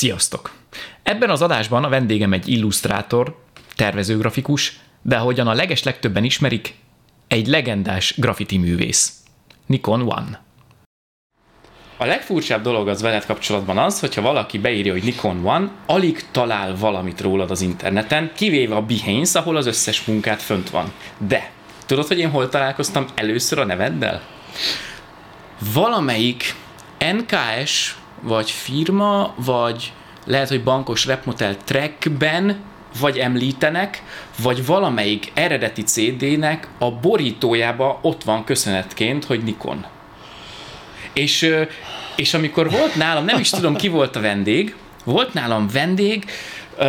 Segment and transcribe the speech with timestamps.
[0.00, 0.50] Sziasztok!
[1.02, 3.38] Ebben az adásban a vendégem egy illusztrátor,
[3.76, 6.74] tervezőgrafikus, de ahogyan a leges legtöbben ismerik,
[7.28, 9.12] egy legendás graffiti művész.
[9.66, 10.42] Nikon One.
[11.96, 16.76] A legfurcsább dolog az veled kapcsolatban az, hogyha valaki beírja, hogy Nikon One, alig talál
[16.76, 20.92] valamit rólad az interneten, kivéve a Behance, ahol az összes munkát fönt van.
[21.18, 21.50] De,
[21.86, 24.22] tudod, hogy én hol találkoztam először a neveddel?
[25.74, 26.54] Valamelyik
[26.98, 29.92] NKS, vagy firma, vagy
[30.26, 32.56] lehet, hogy bankos repmotel trackben
[33.00, 34.02] vagy említenek,
[34.42, 39.86] vagy valamelyik eredeti CD-nek a borítójába ott van köszönetként, hogy Nikon.
[41.12, 41.54] És,
[42.16, 46.24] és amikor volt nálam, nem is tudom ki volt a vendég, volt nálam vendég
[46.78, 46.86] uh,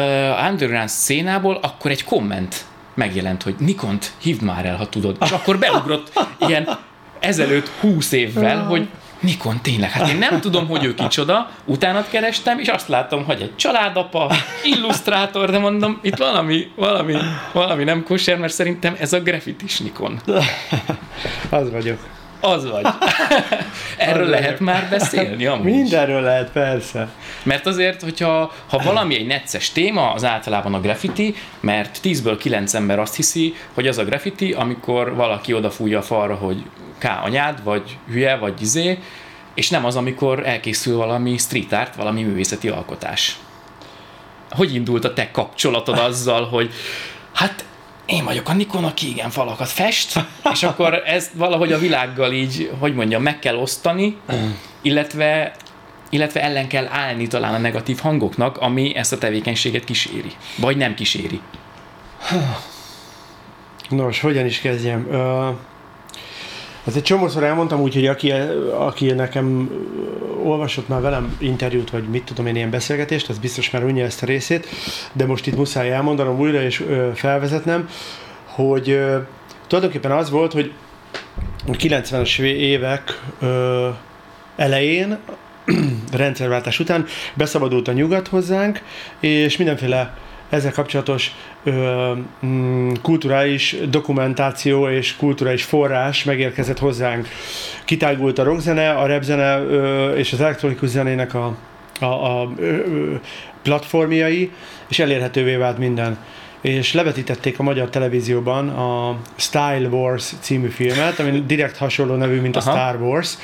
[0.49, 5.17] underground szénából, akkor egy komment megjelent, hogy Nikont hívd már el, ha tudod.
[5.21, 6.11] És akkor beugrott
[6.47, 6.77] ilyen
[7.19, 8.87] ezelőtt húsz évvel, hogy
[9.21, 13.41] Nikon, tényleg, hát én nem tudom, hogy ő kicsoda, utána kerestem, és azt látom, hogy
[13.41, 14.31] egy családapa,
[14.63, 17.15] illusztrátor, de mondom, itt valami, valami,
[17.53, 20.21] valami nem kosher, mert szerintem ez a graffitis Nikon.
[21.49, 21.99] Az vagyok.
[22.39, 22.85] Az vagy.
[23.97, 24.59] Erről Az lehet vagyok.
[24.59, 25.63] már beszélni, amúgy.
[25.71, 27.07] Mindenről lehet, persze.
[27.43, 32.73] Mert azért, hogyha ha valami egy necces téma, az általában a graffiti, mert 10-ből 9
[32.73, 36.63] ember azt hiszi, hogy az a graffiti, amikor valaki odafújja a falra, hogy
[37.01, 38.99] K anyád, vagy hülye, vagy izé,
[39.53, 43.37] és nem az, amikor elkészül valami street art, valami művészeti alkotás.
[44.49, 46.71] Hogy indult a te kapcsolatod azzal, hogy
[47.33, 47.65] hát
[48.05, 50.19] én vagyok a Nikon, aki igen falakat fest,
[50.53, 54.17] és akkor ezt valahogy a világgal így, hogy mondjam, meg kell osztani,
[54.81, 55.55] illetve
[56.09, 60.31] illetve ellen kell állni talán a negatív hangoknak, ami ezt a tevékenységet kíséri.
[60.57, 61.39] Vagy nem kíséri.
[63.89, 65.07] Nos, hogyan is kezdjem?
[65.11, 65.49] Ö,
[66.85, 68.31] Hát egy csomószor elmondtam úgy, hogy aki,
[68.77, 69.69] aki nekem
[70.43, 74.23] olvasott már velem interjút, vagy mit tudom én, ilyen beszélgetést, az biztos már unja ezt
[74.23, 74.67] a részét,
[75.13, 77.89] de most itt muszáj elmondanom újra és ö, felvezetnem,
[78.45, 79.17] hogy ö,
[79.67, 80.73] tulajdonképpen az volt, hogy
[81.67, 83.89] a 90-es évek ö,
[84.55, 85.17] elején,
[86.11, 88.81] rendszerváltás után beszabadult a nyugat hozzánk,
[89.19, 90.13] és mindenféle
[90.51, 91.31] ezzel kapcsolatos
[91.63, 92.11] ö,
[92.45, 97.27] mm, kulturális dokumentáció és kulturális forrás megérkezett hozzánk.
[97.85, 101.55] Kitágult a rockzene, a rapzene ö, és az elektronikus zenének a,
[101.99, 103.15] a, a ö, ö,
[103.61, 104.51] platformjai,
[104.87, 106.17] és elérhetővé vált minden.
[106.61, 112.55] És levetítették a magyar televízióban a Style Wars című filmet, ami direkt hasonló nevű, mint
[112.55, 112.71] a Aha.
[112.71, 113.37] Star Wars,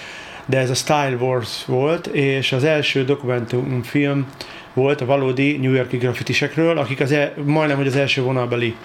[0.46, 4.28] de ez a Style Wars volt, és az első dokumentumfilm
[4.78, 8.76] volt a valódi New Yorki graffitisekről, akik az el, majdnem, hogy az első vonalbeli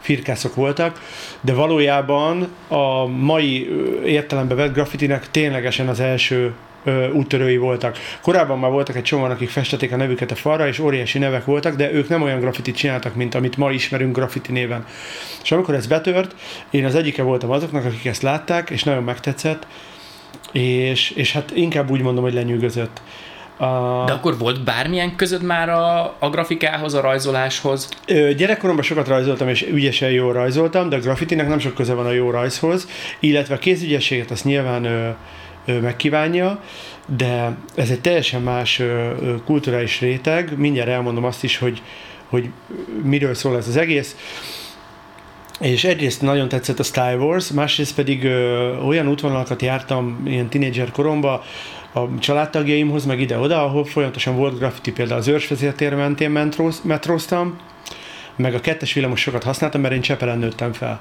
[0.00, 1.00] firkászok voltak,
[1.40, 3.68] de valójában a mai
[4.04, 6.52] értelembe vett graffitinek ténylegesen az első
[6.84, 7.98] ö, úttörői voltak.
[8.22, 11.76] Korábban már voltak egy csomóan, akik festették a nevüket a falra, és óriási nevek voltak,
[11.76, 14.84] de ők nem olyan graffitit csináltak, mint amit ma ismerünk graffiti néven.
[15.42, 16.34] És amikor ez betört,
[16.70, 19.66] én az egyike voltam azoknak, akik ezt látták, és nagyon megtetszett,
[20.52, 23.00] és, és hát inkább úgy mondom, hogy lenyűgözött.
[23.60, 24.04] A...
[24.06, 27.88] De akkor volt bármilyen között már a, a grafikához, a rajzoláshoz?
[28.06, 32.06] Ö, Gyerekkoromban sokat rajzoltam, és ügyesen jól rajzoltam, de a graffitinek nem sok köze van
[32.06, 32.88] a jó rajzhoz,
[33.18, 35.08] illetve a kézügyességet azt nyilván ö,
[35.66, 36.60] ö, megkívánja,
[37.16, 40.58] de ez egy teljesen más ö, ö, kulturális réteg.
[40.58, 41.82] Mindjárt elmondom azt is, hogy,
[42.28, 42.48] hogy
[43.02, 44.16] miről szól ez az egész.
[45.60, 50.90] És egyrészt nagyon tetszett a Star Wars, másrészt pedig ö, olyan útvonalakat jártam ilyen tinédzser
[50.90, 51.40] koromban,
[51.92, 57.58] a családtagjaimhoz, meg ide-oda, ahol folyamatosan volt graffiti, például az őrsvezértér mentén metróz, metróztam,
[58.36, 61.00] meg a kettes villamos sokat használtam, mert én Csepelen nőttem fel.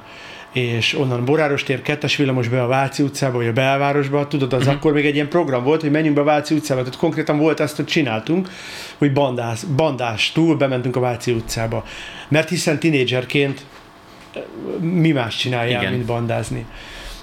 [0.53, 4.59] És onnan Boráros tér, kettes villamos be a Váci utcába, vagy a belvárosba, tudod, az
[4.59, 4.75] uh-huh.
[4.75, 7.59] akkor még egy ilyen program volt, hogy menjünk be a Váci utcába, tehát konkrétan volt
[7.59, 8.49] ezt, hogy csináltunk,
[8.97, 11.83] hogy bandás, bandás túl bementünk a Váci utcába.
[12.27, 13.65] Mert hiszen tinédzserként
[14.79, 15.93] mi más csináljál, Igen.
[15.93, 16.65] mint bandázni.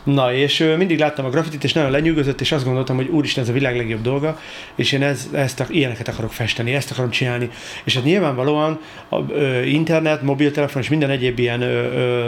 [0.06, 3.48] Na, és mindig láttam a graffitit, és nagyon lenyűgözött, és azt gondoltam, hogy úristen, ez
[3.48, 4.38] a világ legjobb dolga,
[4.74, 7.50] és én ez, ezt, a- ilyeneket akarok festeni, ezt akarom csinálni.
[7.84, 12.26] És hát nyilvánvalóan a ö, internet, mobiltelefon és minden egyéb ilyen ö, ö,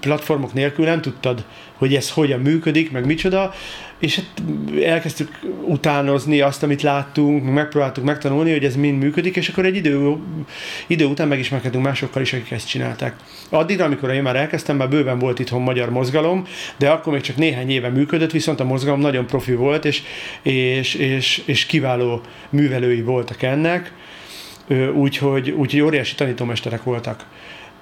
[0.00, 1.44] platformok nélkül nem tudtad,
[1.78, 3.54] hogy ez hogyan működik, meg micsoda,
[3.98, 4.42] és hát
[4.84, 9.76] elkezdtük utánozni azt, amit láttunk, meg megpróbáltuk megtanulni, hogy ez mind működik, és akkor egy
[9.76, 10.16] idő,
[10.86, 13.16] idő után megismerkedünk másokkal is, akik ezt csinálták.
[13.48, 16.46] Addigra, amikor én már elkezdtem, már bőven volt itthon magyar mozgalom,
[16.76, 20.02] de akkor még csak néhány éve működött, viszont a mozgalom nagyon profi volt, és,
[20.42, 22.20] és, és, és kiváló
[22.50, 23.92] művelői voltak ennek,
[24.94, 27.24] úgyhogy, úgyhogy óriási tanítómesterek voltak.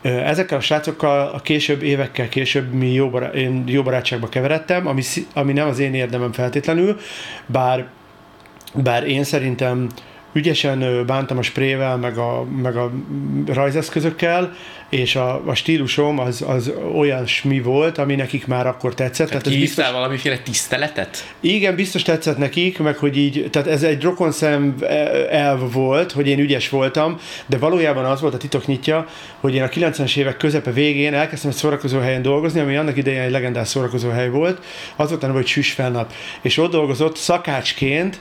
[0.03, 5.03] Ezekkel a srácokkal a később, évekkel később mi jó, bará- én jó barátságba keveredtem, ami,
[5.35, 6.97] ami nem az én érdemem feltétlenül,
[7.47, 7.87] bár,
[8.75, 9.89] bár én szerintem
[10.37, 12.93] ügyesen bántam a sprével, meg a, meg a
[13.47, 14.53] rajzeszközökkel,
[14.89, 19.29] és a, a stílusom az, az olyan smi volt, ami nekik már akkor tetszett.
[19.29, 19.91] Tehát, tehát biztos...
[19.91, 21.35] valamiféle tiszteletet?
[21.41, 24.75] Igen, biztos tetszett nekik, meg hogy így, tehát ez egy rokonszem
[25.31, 29.07] elv volt, hogy én ügyes voltam, de valójában az volt a titok nyitja,
[29.41, 33.21] hogy én a 90-es évek közepe végén elkezdtem egy szórakozó helyen dolgozni, ami annak idején
[33.21, 34.65] egy legendás szórakozó hely volt,
[34.97, 36.13] az volt hogy Süsfelnap.
[36.41, 38.21] És ott dolgozott szakácsként,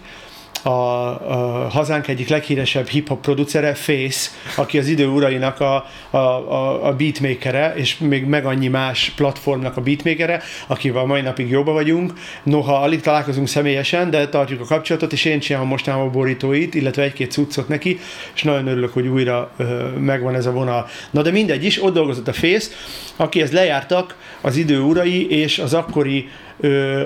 [0.66, 6.88] a, a hazánk egyik leghíresebb hip-hop producere, Face, aki az idő urainak a, a, a,
[6.88, 12.14] a beatmakere, és még meg annyi más platformnak a beatmakere, akivel mai napig jobba vagyunk.
[12.44, 17.04] Noha alig találkozunk személyesen, de tartjuk a kapcsolatot, és én csinálom mostanában a borítóit, illetve
[17.04, 18.00] egy-két cuccot neki,
[18.36, 19.64] és nagyon örülök, hogy újra ö,
[20.00, 20.88] megvan ez a vonal.
[21.12, 22.70] Na de mindegy is, ott dolgozott a Face,
[23.16, 26.30] akihez lejártak az idő urai és az akkori
[26.60, 27.02] ö,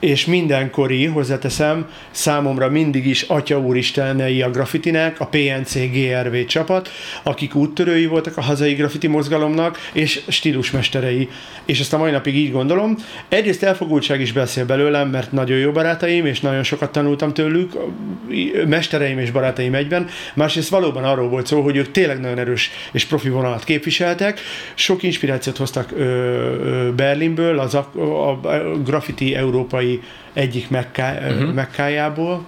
[0.00, 6.88] és mindenkori, hozzáteszem, számomra mindig is Atya Úristenei a graffitinek, a PNC GRV csapat,
[7.22, 11.28] akik úttörői voltak a hazai graffiti mozgalomnak, és stílusmesterei.
[11.64, 12.96] És ezt a mai napig így gondolom.
[13.28, 17.72] Egyrészt elfogultság is beszél belőlem, mert nagyon jó barátaim, és nagyon sokat tanultam tőlük,
[18.66, 20.06] mestereim és barátaim egyben.
[20.34, 24.40] Másrészt valóban arról volt szó, hogy ők tényleg nagyon erős és profi vonalat képviseltek.
[24.74, 29.83] Sok inspirációt hoztak ö, ö, Berlinből, az a, a, a graffiti európai
[30.32, 31.52] egyik mekká, uh-huh.
[31.52, 32.46] mekkájából,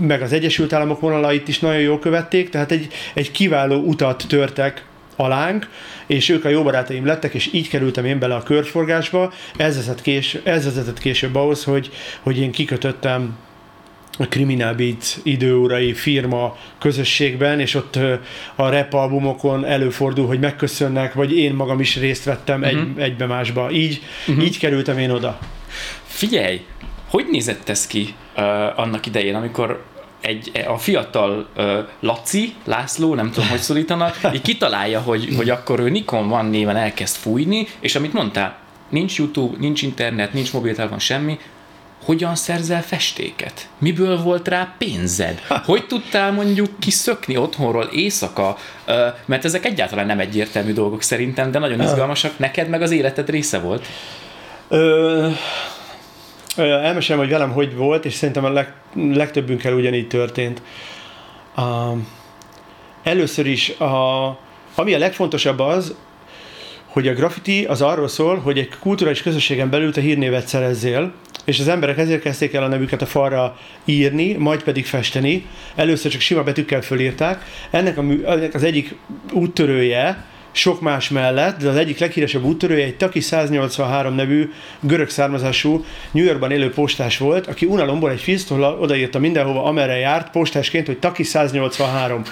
[0.00, 4.84] meg az Egyesült Államok vonalait is nagyon jól követték, tehát egy, egy kiváló utat törtek
[5.16, 5.68] alánk,
[6.06, 9.32] és ők a jó barátaim lettek, és így kerültem én bele a körforgásba.
[9.56, 13.36] Ez vezetett, kés, ez vezetett később ahhoz, hogy, hogy én kikötöttem
[14.18, 17.98] a Criminal Beats időurai firma közösségben, és ott
[18.54, 22.78] a rap albumokon előfordul, hogy megköszönnek, vagy én magam is részt vettem uh-huh.
[22.78, 23.70] egy, egybe másba.
[23.70, 24.44] Így, uh-huh.
[24.44, 25.38] így kerültem én oda.
[26.18, 26.64] Figyelj,
[27.10, 28.44] hogy nézett ez ki uh,
[28.78, 29.84] annak idején, amikor
[30.20, 35.80] egy, a fiatal uh, Laci, László, nem tudom, hogy szólítanak, így kitalálja, hogy, hogy akkor
[35.80, 38.56] ő Nikon van néven elkezd fújni, és amit mondtál,
[38.88, 41.38] nincs YouTube, nincs internet, nincs mobiltelefon, semmi,
[42.04, 43.68] hogyan szerzel festéket?
[43.78, 45.42] Miből volt rá pénzed?
[45.64, 48.56] Hogy tudtál mondjuk kiszökni otthonról éjszaka?
[49.24, 52.38] Mert ezek egyáltalán nem egyértelmű dolgok szerintem, de nagyon izgalmasak.
[52.38, 53.86] Neked meg az életed része volt.
[56.58, 60.62] Elmesélem, hogy velem hogy volt, és szerintem a leg, legtöbbünkkel ugyanígy történt.
[61.56, 61.98] Uh,
[63.02, 64.26] először is, a,
[64.74, 65.94] ami a legfontosabb az,
[66.86, 71.12] hogy a graffiti az arról szól, hogy egy kulturális közösségen belül te hírnévet szerezzél,
[71.44, 75.46] és az emberek ezért kezdték el a nevüket a falra írni, majd pedig festeni.
[75.74, 77.44] Először csak sima betűkkel fölírták.
[77.70, 78.94] Ennek, a, ennek az egyik
[79.32, 80.24] úttörője,
[80.58, 84.50] sok más mellett, de az egyik leghíresebb úttörője egy Taki 183 nevű
[84.80, 90.30] görög származású New Yorkban élő postás volt, aki unalomból egy fisztolla odaírta mindenhova, amerre járt,
[90.30, 92.22] postásként, hogy Taki 183.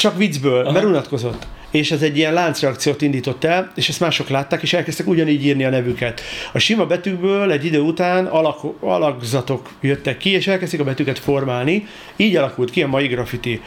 [0.00, 4.62] Csak viccből, mert unatkozott és ez egy ilyen láncreakciót indított el, és ezt mások látták,
[4.62, 6.20] és elkezdtek ugyanígy írni a nevüket.
[6.52, 11.86] A sima betűkből egy idő után alak, alakzatok jöttek ki, és elkezdték a betűket formálni,
[12.16, 13.60] így alakult ki a mai graffiti.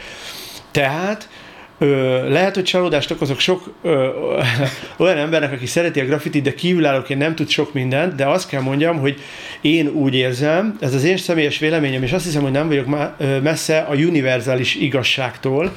[0.70, 1.28] Tehát
[1.82, 4.08] Ö, lehet, hogy csalódást okozok sok ö,
[4.96, 8.60] olyan embernek, aki szereti a graffitit, de kívülállóként nem tud sok mindent, de azt kell
[8.60, 9.20] mondjam, hogy
[9.60, 12.86] én úgy érzem, ez az én személyes véleményem, és azt hiszem, hogy nem vagyok
[13.42, 15.76] messze a univerzális igazságtól,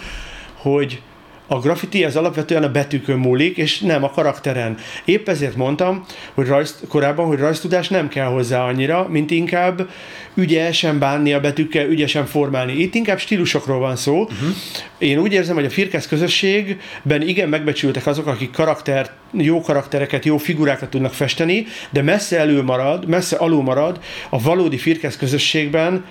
[0.54, 1.02] hogy
[1.48, 4.78] a graffiti az alapvetően a betűkön múlik, és nem a karakteren.
[5.06, 9.90] Épp ezért mondtam, hogy rajz, korábban, hogy rajztudás nem kell hozzá annyira, mint inkább
[10.36, 12.74] ügyesen bánni a betűkkel, ügyesen formálni.
[12.74, 14.22] Itt inkább stílusokról van szó.
[14.22, 14.50] Uh-huh.
[14.98, 20.38] Én úgy érzem, hogy a firkesz közösségben igen megbecsültek azok, akik karakter, jó karaktereket, jó
[20.38, 24.00] figurákat tudnak festeni, de messze elő marad, messze alul marad
[24.30, 26.06] a valódi firkesz közösségben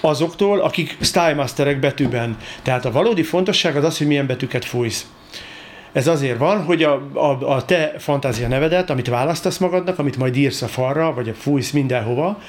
[0.00, 2.36] azoktól, akik stylemasterek betűben.
[2.62, 5.06] Tehát a valódi fontosság az az, hogy milyen betűket fújsz.
[5.92, 10.36] Ez azért van, hogy a, a, a te fantázia nevedet, amit választasz magadnak, amit majd
[10.36, 12.42] írsz a falra, vagy a fújsz mindenhova,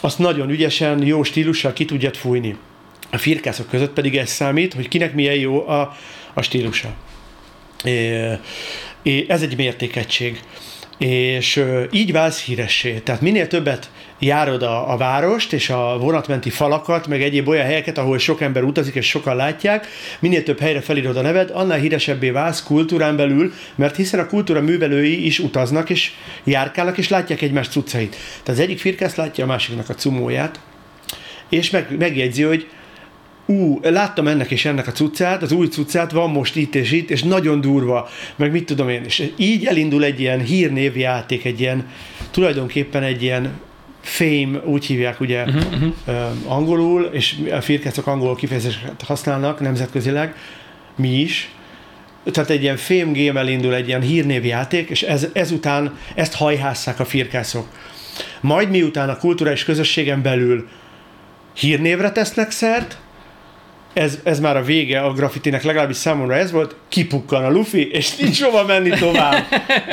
[0.00, 2.56] azt nagyon ügyesen, jó stílussal ki tudjad fújni.
[3.10, 5.96] A firkászok között pedig ez számít, hogy kinek milyen jó a,
[6.34, 6.88] a stílusa.
[7.84, 7.90] É,
[9.02, 10.40] é, ez egy mértékegység.
[10.98, 12.92] És így válsz híressé.
[12.98, 17.98] Tehát minél többet járod a, a várost és a vonatmenti falakat, meg egyéb olyan helyeket,
[17.98, 19.86] ahol sok ember utazik és sokan látják,
[20.18, 24.60] minél több helyre felírod a neved, annál híresebbé válsz kultúrán belül, mert hiszen a kultúra
[24.60, 26.10] művelői is utaznak és
[26.44, 28.10] járkálnak és látják egymás cuccait.
[28.10, 30.60] Tehát az egyik firkász látja a másiknak a cumóját,
[31.48, 32.66] és meg, megjegyzi, hogy
[33.48, 37.10] ú, láttam ennek és ennek a cuccát, az új cuccát, van most itt és itt,
[37.10, 41.86] és nagyon durva, meg mit tudom én, és így elindul egy ilyen hírnévjáték, egy ilyen,
[42.30, 43.60] tulajdonképpen egy ilyen
[44.00, 45.62] fame, úgy hívják ugye uh-huh,
[46.06, 46.52] uh-huh.
[46.52, 50.34] angolul, és a firkácok angol kifejezéseket használnak nemzetközileg,
[50.96, 51.50] mi is,
[52.24, 57.04] tehát egy ilyen fame game elindul, egy ilyen hírnévjáték, és ez, ezután ezt hajhásszák a
[57.04, 57.66] firkászok.
[58.40, 60.68] Majd miután a kulturális közösségen belül
[61.54, 62.98] hírnévre tesznek szert,
[63.92, 68.16] ez, ez már a vége a graffitinek, legalábbis számomra ez volt, kipukkan a Luffy, és
[68.16, 69.44] nincs hova menni tovább.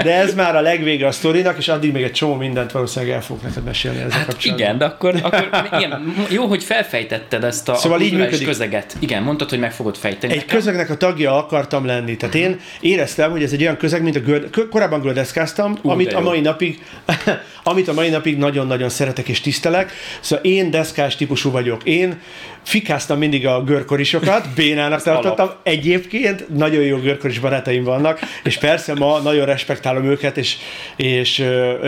[0.03, 3.21] De ez már a legvége a sztorinak, és addig még egy csomó mindent valószínűleg el
[3.21, 4.65] fogok neked mesélni ezzel hát kapcsolatban.
[4.65, 8.47] igen, de akkor, akkor igen, jó, hogy felfejtetted ezt a, szóval a így működik.
[8.47, 8.95] közeget.
[8.99, 10.33] Igen, mondtad, hogy meg fogod fejteni.
[10.33, 10.57] Egy nekem.
[10.57, 12.17] közegnek a tagja akartam lenni.
[12.17, 16.21] Tehát én éreztem, hogy ez egy olyan közeg, mint a göld, korábban göldeszkáztam, amit a
[16.21, 16.79] mai napig
[17.63, 19.91] amit a mai napig nagyon-nagyon szeretek és tisztelek.
[20.19, 21.83] Szóval én deszkás típusú vagyok.
[21.83, 22.19] Én
[22.65, 25.49] fikáztam mindig a görkorisokat, bénának tartottam.
[25.63, 30.55] Egyébként nagyon jó görkoris barátaim vannak, és persze ma nagyon respektálom őket, és,
[30.95, 31.45] és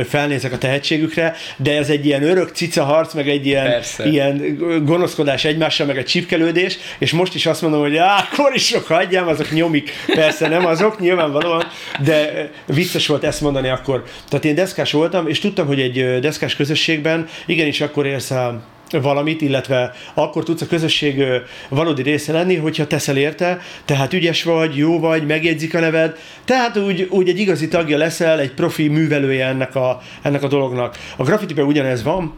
[0.08, 5.46] felnézek a tehetségükre, de ez egy ilyen örök cica harc, meg egy ilyen, ilyen gonoszkodás
[5.46, 9.92] egymással, meg egy csipkelődés, és most is azt mondom, hogy á, korisok, hagyjám, azok nyomik.
[10.14, 11.64] Persze nem azok, nyilvánvalóan,
[12.04, 14.04] de vicces volt ezt mondani akkor.
[14.30, 19.42] Tehát én deszkás voltam, és tudtam, hogy egy deszkás közösségben igenis akkor érsz a valamit,
[19.42, 21.24] illetve akkor tudsz a közösség
[21.70, 26.78] valódi része lenni, hogyha teszel érte, tehát ügyes vagy, jó vagy, megjegyzik a neved, tehát
[26.78, 30.98] úgy, úgy egy igazi tagja leszel, egy profi művelője ennek a, ennek a dolognak.
[31.18, 32.34] A graffitiben ugyanez van,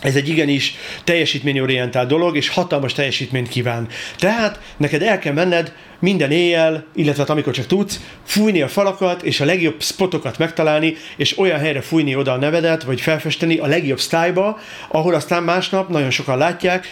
[0.00, 0.74] ez egy igenis
[1.04, 3.88] teljesítményorientált dolog, és hatalmas teljesítményt kíván.
[4.18, 9.22] Tehát neked el kell menned minden éjjel, illetve hát amikor csak tudsz, fújni a falakat,
[9.22, 13.66] és a legjobb spotokat megtalálni, és olyan helyre fújni oda a nevedet, vagy felfesteni a
[13.66, 16.86] legjobb sztályba, ahol aztán másnap nagyon sokan látják,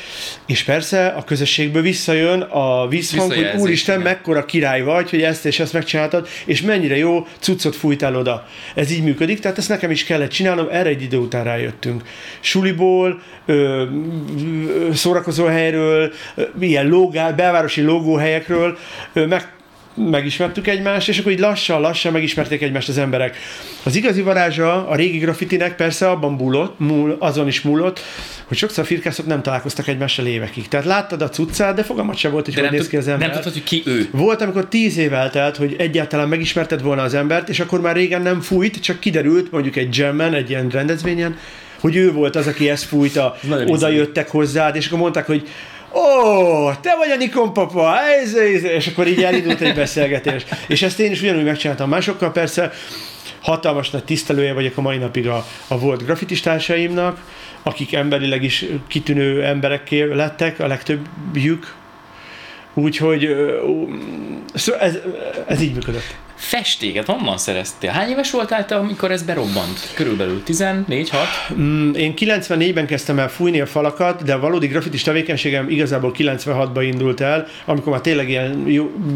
[0.47, 5.61] és persze a közösségből visszajön a vízhang, hogy úristen, mekkora király vagy, hogy ezt és
[5.61, 8.47] ezt megcsináltad, és mennyire jó cuccot fújtál oda.
[8.75, 12.03] Ez így működik, tehát ezt nekem is kellett csinálnom, erre egy idő után rájöttünk.
[12.41, 13.85] Suliból, ö,
[14.93, 16.13] szórakozó helyről,
[16.61, 18.79] ilyen logál, belvárosi logóhelyekről,
[19.13, 19.53] meg
[20.11, 23.37] megismertük egymást, és akkor így lassan-lassan megismerték egymást az emberek.
[23.83, 28.01] Az igazi varázsa a régi graffitinek persze abban múlott, múl, azon is múlott,
[28.45, 30.69] hogy sokszor a firkászok nem találkoztak egymással évekig.
[30.69, 33.27] Tehát láttad a cuccát, de fogalmat sem volt, hogy hogy néz ki az ember.
[33.27, 34.09] Nem tudtad, hogy ki ő.
[34.11, 38.23] Volt, amikor tíz év eltelt, hogy egyáltalán megismerted volna az embert, és akkor már régen
[38.23, 41.37] nem fújt, csak kiderült mondjuk egy jammen, egy ilyen rendezvényen,
[41.81, 43.37] hogy ő volt az, aki ezt fújta,
[43.67, 45.49] oda jöttek hozzád, és akkor mondták, hogy
[45.93, 50.45] ó, te vagy a Nikon papa, ez, ez, és akkor így elindult egy beszélgetés.
[50.67, 52.73] És ezt én is ugyanúgy megcsináltam másokkal, persze
[53.41, 57.21] hatalmas nagy tisztelője vagyok a mai napig a, a volt grafitistársaimnak,
[57.63, 61.77] akik emberileg is kitűnő emberekké lettek, a legtöbbjük,
[62.79, 63.37] Úgyhogy
[64.79, 64.99] ez,
[65.47, 66.17] ez így működött.
[66.39, 67.91] Festéket honnan szereztél?
[67.91, 69.93] Hány éves voltál te, amikor ez berobbant?
[69.95, 71.13] Körülbelül 14-6?
[71.55, 76.83] Mm, én 94-ben kezdtem el fújni a falakat, de a valódi grafitis tevékenységem igazából 96-ban
[76.93, 78.65] indult el, amikor már tényleg ilyen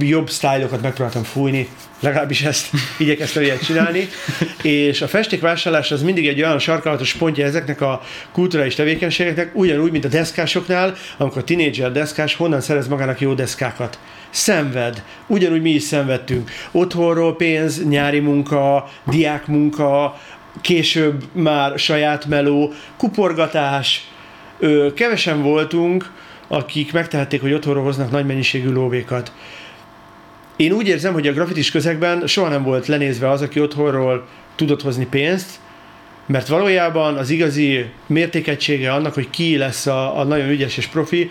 [0.00, 1.68] jobb sztájlokat megpróbáltam fújni,
[2.00, 4.08] legalábbis ezt igyekeztem ilyet csinálni,
[4.62, 8.02] és a festékvásárlás az mindig egy olyan sarkalatos pontja ezeknek a
[8.32, 13.98] kulturális tevékenységeknek, ugyanúgy, mint a deszkásoknál, amikor a tinédzser deszkás honnan szerez magának jó deszkákat
[14.32, 15.02] szenved.
[15.26, 16.50] Ugyanúgy mi is szenvedtünk.
[16.70, 20.20] Otthonról pénz, nyári munka, diák munka,
[20.60, 24.08] később már saját meló, kuporgatás.
[24.58, 26.10] Ö, kevesen voltunk,
[26.48, 29.32] akik megtehették, hogy otthonról hoznak nagy mennyiségű lóvékat.
[30.56, 34.82] Én úgy érzem, hogy a grafitis közegben soha nem volt lenézve az, aki otthonról tudott
[34.82, 35.60] hozni pénzt,
[36.26, 41.30] mert valójában az igazi mértékegysége annak, hogy ki lesz a, a nagyon ügyes és profi,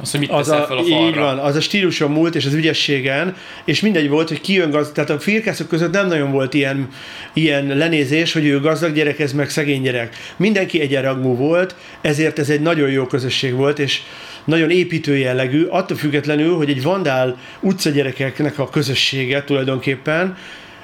[0.00, 1.08] az, hogy mit az a, fel a falra.
[1.08, 4.70] Így van, az a stíluson múlt és az ügyességen, és mindegy volt, hogy ki jön
[4.70, 6.88] gazdag, tehát a firkászok között nem nagyon volt ilyen,
[7.32, 10.16] ilyen lenézés, hogy ő gazdag gyerek, ez meg szegény gyerek.
[10.36, 14.02] Mindenki egyenrangú volt, ezért ez egy nagyon jó közösség volt, és
[14.44, 20.36] nagyon építő jellegű, attól függetlenül, hogy egy vandál utcagyerekeknek a közössége tulajdonképpen,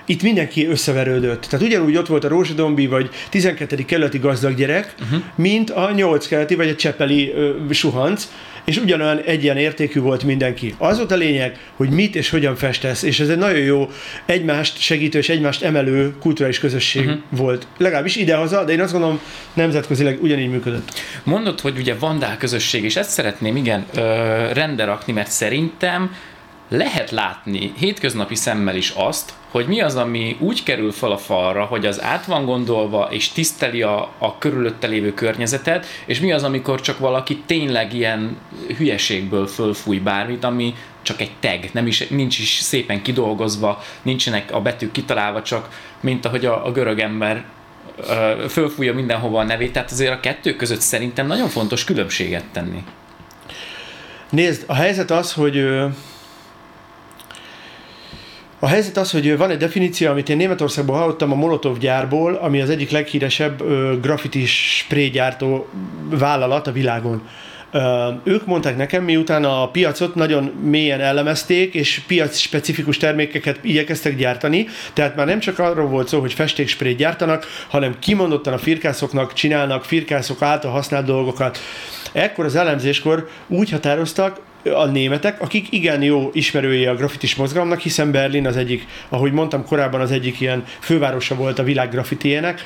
[0.06, 1.42] itt mindenki összeverődött.
[1.42, 3.76] Tehát ugyanúgy ott volt a Rózsadombi vagy 12.
[3.76, 5.22] kerületi gazdag gyerek, uh-huh.
[5.34, 8.28] mint a 8 keleti vagy a Csepeli uh, suhanc,
[8.64, 10.74] és ugyanolyan egyen értékű volt mindenki.
[10.78, 13.90] Az volt a lényeg, hogy mit és hogyan festesz, és ez egy nagyon jó
[14.26, 17.20] egymást segítő és egymást emelő kulturális közösség uh-huh.
[17.30, 17.66] volt.
[17.78, 19.20] Legalábbis idehaza, de én azt gondolom
[19.54, 21.00] nemzetközileg ugyanígy működött.
[21.24, 24.00] Mondod, hogy ugye vandál közösség, és ezt szeretném igen ö,
[24.52, 26.10] rendre rakni, mert szerintem
[26.72, 31.64] lehet látni hétköznapi szemmel is azt, hogy mi az, ami úgy kerül fel a falra,
[31.64, 36.42] hogy az át van gondolva, és tiszteli a, a körülötte lévő környezetet, és mi az,
[36.42, 38.36] amikor csak valaki tényleg ilyen
[38.76, 44.60] hülyeségből fölfúj bármit, ami csak egy tag, nem is, nincs is szépen kidolgozva, nincsenek a
[44.60, 45.68] betűk kitalálva, csak
[46.00, 47.44] mint ahogy a, a görög ember
[48.48, 52.84] fölfújja mindenhova a nevét, tehát azért a kettő között szerintem nagyon fontos különbséget tenni.
[54.30, 55.64] Nézd, a helyzet az, hogy
[58.64, 62.60] a helyzet az, hogy van egy definíció, amit én Németországban hallottam a Molotov gyárból, ami
[62.60, 65.68] az egyik leghíresebb ö, graffiti spray gyártó
[66.10, 67.28] vállalat a világon.
[68.24, 74.66] Ők mondták nekem, miután a piacot nagyon mélyen elemezték, és piac specifikus termékeket igyekeztek gyártani,
[74.92, 79.84] tehát már nem csak arról volt szó, hogy festéksprayt gyártanak, hanem kimondottan a firkászoknak csinálnak
[79.84, 81.58] firkászok által használt dolgokat.
[82.12, 88.10] Ekkor az elemzéskor úgy határoztak, a németek, akik igen jó ismerői a grafitis mozgalomnak, hiszen
[88.10, 92.62] Berlin az egyik, ahogy mondtam korábban, az egyik ilyen fővárosa volt a világ grafitiének.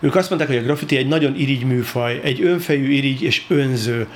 [0.00, 4.06] Ők azt mondták, hogy a graffiti egy nagyon irigy műfaj, egy önfejű irigy és önző.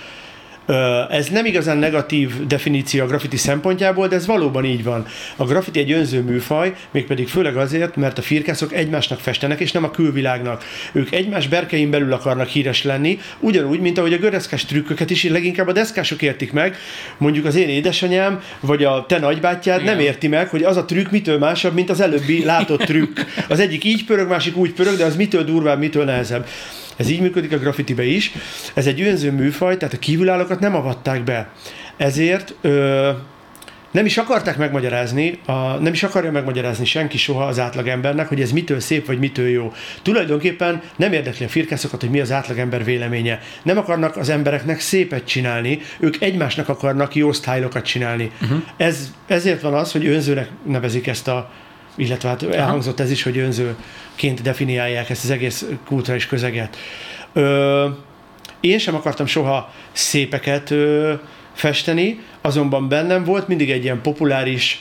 [1.10, 5.06] Ez nem igazán negatív definíció a graffiti szempontjából, de ez valóban így van.
[5.36, 9.84] A graffiti egy önző műfaj, mégpedig főleg azért, mert a firkászok egymásnak festenek, és nem
[9.84, 10.64] a külvilágnak.
[10.92, 15.68] Ők egymás berkein belül akarnak híres lenni, ugyanúgy, mint ahogy a göreszkás trükköket is leginkább
[15.68, 16.76] a deszkások értik meg.
[17.18, 19.94] Mondjuk az én édesanyám, vagy a te nagybátyád Igen.
[19.94, 23.20] nem érti meg, hogy az a trükk mitől másabb, mint az előbbi látott trükk.
[23.48, 26.46] Az egyik így pörög, másik úgy pörög, de az mitől durvább, mitől nehezebb.
[27.00, 28.32] Ez így működik a graffitibe is.
[28.74, 31.48] Ez egy önző műfaj, tehát a kívülállókat nem avatták be.
[31.96, 33.10] Ezért ö,
[33.90, 38.52] nem is akarták megmagyarázni, a, nem is akarja megmagyarázni senki soha az átlagembernek, hogy ez
[38.52, 39.72] mitől szép, vagy mitől jó.
[40.02, 43.40] Tulajdonképpen nem érdekli a firkászokat, hogy mi az átlagember véleménye.
[43.62, 48.30] Nem akarnak az embereknek szépet csinálni, ők egymásnak akarnak jó sztájlokat csinálni.
[48.42, 48.62] Uh-huh.
[48.76, 51.50] Ez, ezért van az, hogy önzőnek nevezik ezt a,
[51.94, 56.76] illetve hát elhangzott ez is, hogy önzőként definiálják ezt az egész kulturális közeget.
[57.32, 57.86] Ö,
[58.60, 61.12] én sem akartam soha szépeket ö,
[61.54, 64.80] festeni, azonban bennem volt mindig egy ilyen populáris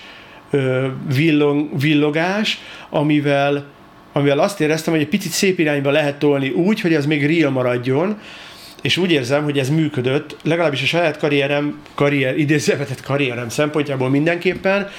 [0.50, 3.66] ö, villog, villogás, amivel,
[4.14, 7.52] amivel azt éreztem, hogy egy picit szép irányba lehet tolni úgy, hogy az még real
[7.52, 8.20] maradjon,
[8.82, 14.90] és úgy érzem, hogy ez működött, legalábbis a saját karrierem, karrier, idézővetett karrierem szempontjából mindenképpen,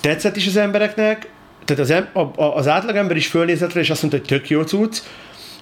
[0.00, 1.30] tetszett is az embereknek,
[1.64, 4.62] tehát az, em, a, az átlagember is fölnézett rá, és azt mondta, hogy tök jó
[4.62, 4.98] cucc,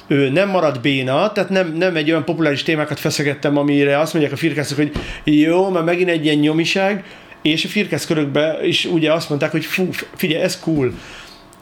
[0.06, 4.34] ő nem marad béna, tehát nem, nem egy olyan populáris témákat feszegettem, amire azt mondják
[4.34, 4.92] a firkászok, hogy
[5.24, 7.04] jó, mert megint egy ilyen nyomiság,
[7.42, 10.92] és a firkász körökbe is ugye azt mondták, hogy fú, figyelj, ez cool.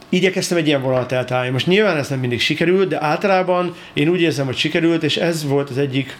[0.09, 1.49] Igyekeztem egy ilyen vonalat eltalálni.
[1.49, 5.47] Most nyilván ez nem mindig sikerült, de általában én úgy érzem, hogy sikerült, és ez
[5.47, 6.17] volt az egyik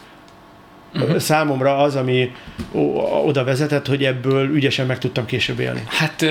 [0.95, 1.17] uh-huh.
[1.17, 2.31] számomra az, ami
[3.25, 5.83] oda vezetett, hogy ebből ügyesen meg tudtam később élni.
[5.87, 6.25] Hát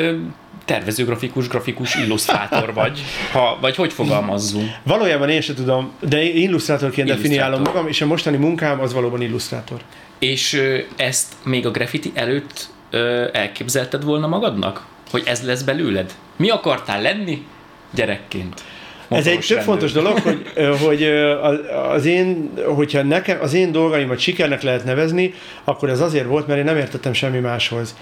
[0.65, 4.71] tervező grafikus, illusztrátor vagy, ha, vagy hogy fogalmazzunk?
[4.83, 9.23] Valójában én sem tudom, de én illusztrátorként definiálom magam, és a mostani munkám az valóban
[9.23, 9.81] illusztrátor.
[10.19, 10.63] És
[10.97, 12.69] ezt még a graffiti előtt
[13.33, 14.87] elképzelted volna magadnak?
[15.11, 16.15] Hogy ez lesz belőled?
[16.37, 17.47] Mi akartál lenni
[17.95, 18.63] gyerekként?
[19.15, 20.43] Ez egy tök fontos dolog, hogy,
[20.85, 21.03] hogy
[21.91, 26.59] az én, hogyha nekem, az én dolgaimat sikernek lehet nevezni, akkor ez azért volt, mert
[26.59, 27.97] én nem értettem semmi máshoz.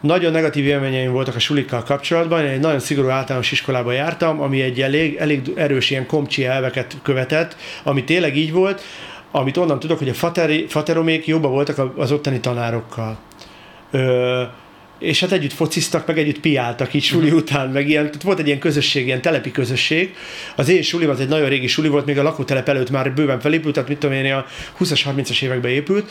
[0.00, 4.60] Nagyon negatív élményeim voltak a sulikkal kapcsolatban, én egy nagyon szigorú általános iskolába jártam, ami
[4.60, 8.82] egy elég, elég erős ilyen komcsi elveket követett, ami tényleg így volt,
[9.30, 13.18] amit onnan tudok, hogy a fateri, fateromék jobban voltak az ottani tanárokkal.
[13.90, 14.42] Ö,
[15.02, 17.40] és hát együtt fociztak, meg együtt piáltak így suli uh-huh.
[17.40, 20.14] után, meg ilyen, tehát volt egy ilyen közösség, ilyen telepi közösség.
[20.56, 23.40] Az én suli az egy nagyon régi suli volt, még a lakótelep előtt már bőven
[23.40, 24.46] felépült, tehát mit tudom én, a
[24.80, 26.10] 20-as, 30-as években épült,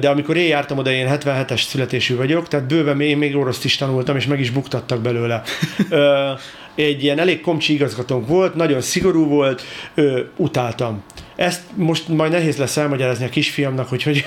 [0.00, 3.76] de amikor én jártam oda, én 77-es születésű vagyok, tehát bőven én még oroszt is
[3.76, 5.42] tanultam, és meg is buktattak belőle.
[6.74, 9.62] egy ilyen elég komcsi igazgatónk volt, nagyon szigorú volt,
[10.36, 11.02] utáltam.
[11.40, 14.24] Ezt most majd nehéz lesz elmagyarázni a kisfiamnak, hogy, hogy,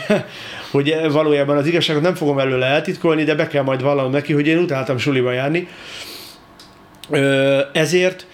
[0.72, 4.48] hogy valójában az igazságot nem fogom előle eltitkolni, de be kell majd vallanom neki, hogy
[4.48, 5.68] én utáltam suliba járni.
[7.74, 8.26] Ezért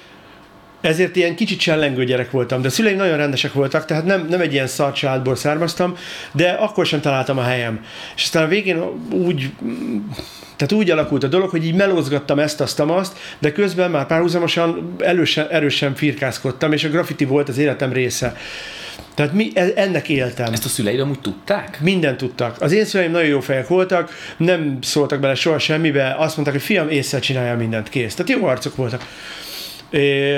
[0.81, 4.53] ezért ilyen kicsit csellengő gyerek voltam, de szüleim nagyon rendesek voltak, tehát nem, nem egy
[4.53, 5.97] ilyen szart családból származtam,
[6.31, 7.85] de akkor sem találtam a helyem.
[8.15, 9.51] És aztán a végén úgy,
[10.59, 14.95] tehát úgy alakult a dolog, hogy így melózgattam ezt, azt, azt, de közben már párhuzamosan
[14.97, 18.35] erősen, erősen firkázkodtam, és a graffiti volt az életem része.
[19.13, 20.53] Tehát mi, e, ennek éltem.
[20.53, 21.79] Ezt a szüleid amúgy tudták?
[21.81, 22.61] Minden tudtak.
[22.61, 26.65] Az én szüleim nagyon jó fejek voltak, nem szóltak bele soha semmibe, azt mondták, hogy
[26.65, 28.13] fiam, észre csinálja mindent, kész.
[28.15, 29.05] Tehát jó arcok voltak.
[29.89, 30.37] É,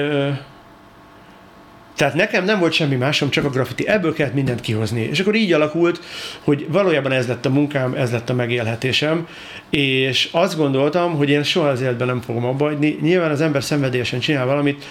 [1.96, 3.88] tehát nekem nem volt semmi másom, csak a graffiti.
[3.88, 5.02] Ebből kellett mindent kihozni.
[5.02, 6.00] És akkor így alakult,
[6.40, 9.28] hogy valójában ez lett a munkám, ez lett a megélhetésem,
[9.70, 12.98] és azt gondoltam, hogy én soha az életben nem fogom abba hagyni.
[13.02, 14.86] Nyilván az ember szenvedélyesen csinál valamit,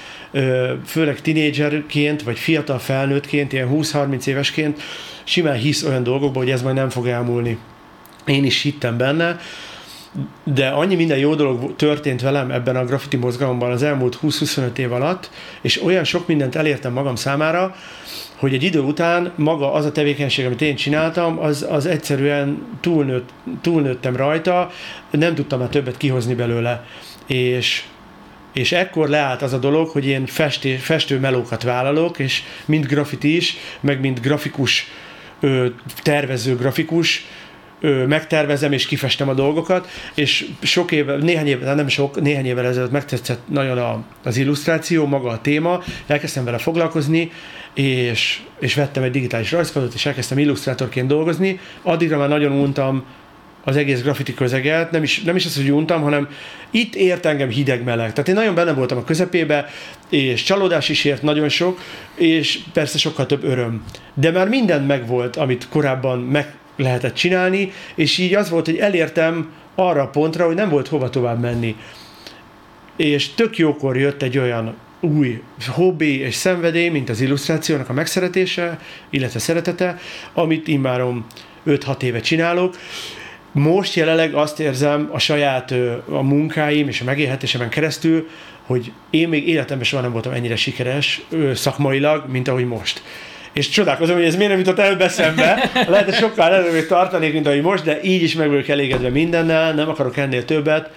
[0.87, 4.81] főleg tinédzserként, vagy fiatal felnőttként, ilyen 20-30 évesként,
[5.25, 7.59] simán hisz olyan dolgokban, hogy ez majd nem fog elmúlni.
[8.25, 9.39] Én is hittem benne,
[10.45, 14.93] de annyi minden jó dolog történt velem ebben a graffiti mozgalomban az elmúlt 20-25 év
[14.93, 17.75] alatt, és olyan sok mindent elértem magam számára,
[18.37, 23.29] hogy egy idő után maga az a tevékenység, amit én csináltam, az, az egyszerűen túlnőtt,
[23.61, 24.71] túlnőttem rajta,
[25.11, 26.85] nem tudtam már többet kihozni belőle.
[27.27, 27.85] És,
[28.53, 33.37] és ekkor leállt az a dolog, hogy én festé, festő melókat vállalok, és mind graffiti
[33.37, 34.87] is, meg mind grafikus,
[36.03, 37.27] tervező grafikus,
[38.07, 42.91] megtervezem és kifestem a dolgokat, és sok éve, néhány évvel, nem sok, néhány évvel ezelőtt
[42.91, 47.31] megtetszett nagyon a, az illusztráció, maga a téma, elkezdtem vele foglalkozni,
[47.75, 51.61] és, és vettem egy digitális rajzpadot, és elkezdtem illusztrátorként dolgozni.
[51.83, 53.05] Addigra már nagyon untam
[53.65, 56.29] az egész graffiti közeget, nem is, nem is az, hogy untam, hanem
[56.71, 58.13] itt ért engem hideg-meleg.
[58.13, 59.69] Tehát én nagyon benne voltam a közepébe,
[60.09, 61.81] és csalódás is ért nagyon sok,
[62.15, 63.85] és persze sokkal több öröm.
[64.15, 69.53] De már minden megvolt, amit korábban meg lehetett csinálni, és így az volt, hogy elértem
[69.75, 71.77] arra a pontra, hogy nem volt hova tovább menni.
[72.97, 78.79] És tök jókor jött egy olyan új hobbi és szenvedély, mint az illusztrációnak a megszeretése,
[79.11, 79.99] illetve szeretete,
[80.33, 81.27] amit immárom
[81.67, 82.77] 5-6 éve csinálok.
[83.53, 85.75] Most jelenleg azt érzem a saját
[86.09, 88.29] a munkáim és a megélhetésemen keresztül,
[88.67, 91.21] hogy én még életemben soha nem voltam ennyire sikeres
[91.55, 93.03] szakmailag, mint ahogy most.
[93.53, 95.71] És csodálkozom, hogy ez miért nem jutott el szembe.
[95.89, 99.75] Lehet, hogy sokkal előbb tartanék, mint ahogy most, de így is meg vagyok elégedve mindennel,
[99.75, 100.91] nem akarok ennél többet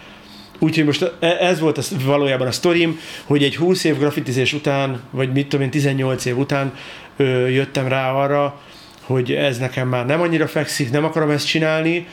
[0.63, 5.01] Úgyhogy most e- ez volt az, valójában a sztorim, hogy egy 20 év grafitizés után,
[5.11, 6.73] vagy mit tudom én, 18 év után
[7.17, 8.59] ö, jöttem rá arra,
[9.01, 12.07] hogy ez nekem már nem annyira fekszik, nem akarom ezt csinálni,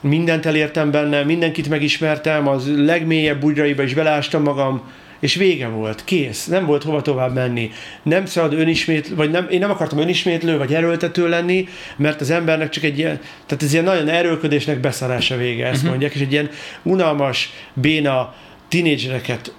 [0.00, 4.90] mindent elértem benne, mindenkit megismertem, az legmélyebb bugyraiba is beleástam magam,
[5.22, 7.70] és vége volt, kész, nem volt hova tovább menni.
[8.02, 12.68] Nem szabad önismétlő, vagy nem, én nem akartam önismétlő, vagy erőltető lenni, mert az embernek
[12.68, 15.90] csak egy ilyen, tehát ez ilyen nagyon erőködésnek beszarása vége, ezt uh-huh.
[15.90, 16.50] mondják, és egy ilyen
[16.82, 18.34] unalmas, béna,
[18.68, 19.54] tinédzsereket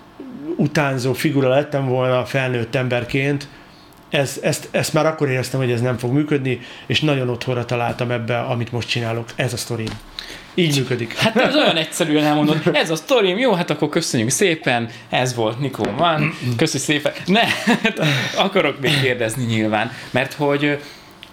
[0.56, 3.48] utánzó figura lettem volna felnőtt emberként,
[4.10, 8.12] ez, ezt, ezt már akkor éreztem, hogy ez nem fog működni, és nagyon otthonra találtam
[8.12, 9.30] ebbe, amit most csinálok.
[9.36, 9.86] Ez a sztori.
[10.54, 11.18] Így működik.
[11.18, 12.70] Hát ez olyan egyszerűen elmondod.
[12.74, 17.14] Ez a sztorim, jó, hát akkor köszönjük szépen, ez volt Nikó van, köszi szépen.
[17.26, 18.00] Ne, hát
[18.36, 20.78] akarok még kérdezni nyilván, mert hogy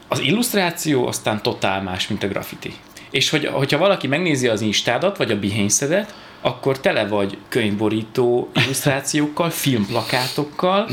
[0.08, 2.74] az illusztráció aztán totál más, mint a graffiti.
[3.10, 6.06] És hogy, hogyha valaki megnézi az instádat, vagy a behance
[6.40, 10.88] akkor tele vagy könyvborító illusztrációkkal, filmplakátokkal,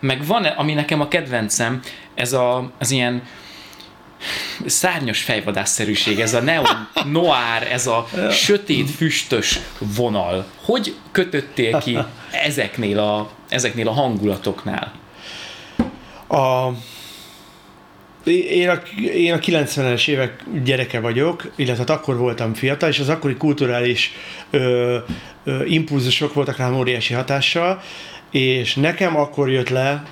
[0.00, 1.80] meg van, ami nekem a kedvencem,
[2.14, 3.22] ez a, az ilyen
[4.66, 10.46] szárnyas fejvadászszerűség, ez a neon noir, ez a sötét, füstös vonal.
[10.64, 11.98] Hogy kötöttél ki
[12.30, 14.92] ezeknél a, ezeknél a hangulatoknál?
[16.28, 16.68] A,
[18.48, 18.80] én a,
[19.14, 24.12] én a 90-es évek gyereke vagyok, illetve hát akkor voltam fiatal, és az akkori kulturális
[24.50, 24.98] ö,
[25.44, 27.82] ö, impulzusok voltak rám óriási hatással,
[28.30, 30.02] és nekem akkor jött le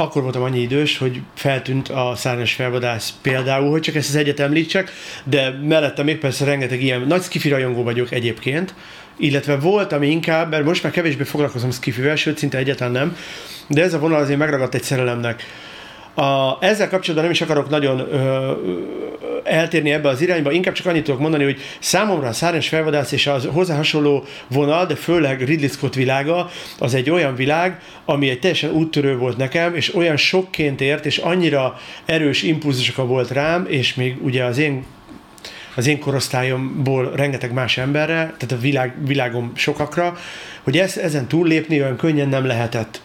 [0.00, 4.40] akkor voltam annyi idős, hogy feltűnt a szárnyas felvadász például, hogy csak ezt az egyet
[4.40, 4.92] említsek,
[5.24, 8.74] de mellette még persze rengeteg ilyen, nagy skifi rajongó vagyok egyébként,
[9.16, 13.16] illetve volt, ami inkább, mert most már kevésbé foglalkozom skifivel, sőt szinte egyáltalán nem,
[13.66, 15.44] de ez a vonal azért megragadt egy szerelemnek.
[16.14, 18.52] A, ezzel kapcsolatban nem is akarok nagyon ö,
[19.44, 23.26] eltérni ebbe az irányba, inkább csak annyit tudok mondani, hogy számomra a szárnyas felvadász és
[23.26, 28.38] az hozzá hasonló vonal, de főleg Ridley Scott világa, az egy olyan világ, ami egy
[28.38, 33.94] teljesen úttörő volt nekem, és olyan sokként ért, és annyira erős impulzusokat volt rám, és
[33.94, 34.84] még ugye az én
[35.74, 40.16] az én korosztályomból rengeteg más emberre, tehát a világ, világom sokakra,
[40.62, 43.00] hogy ez, ezen túllépni olyan könnyen nem lehetett.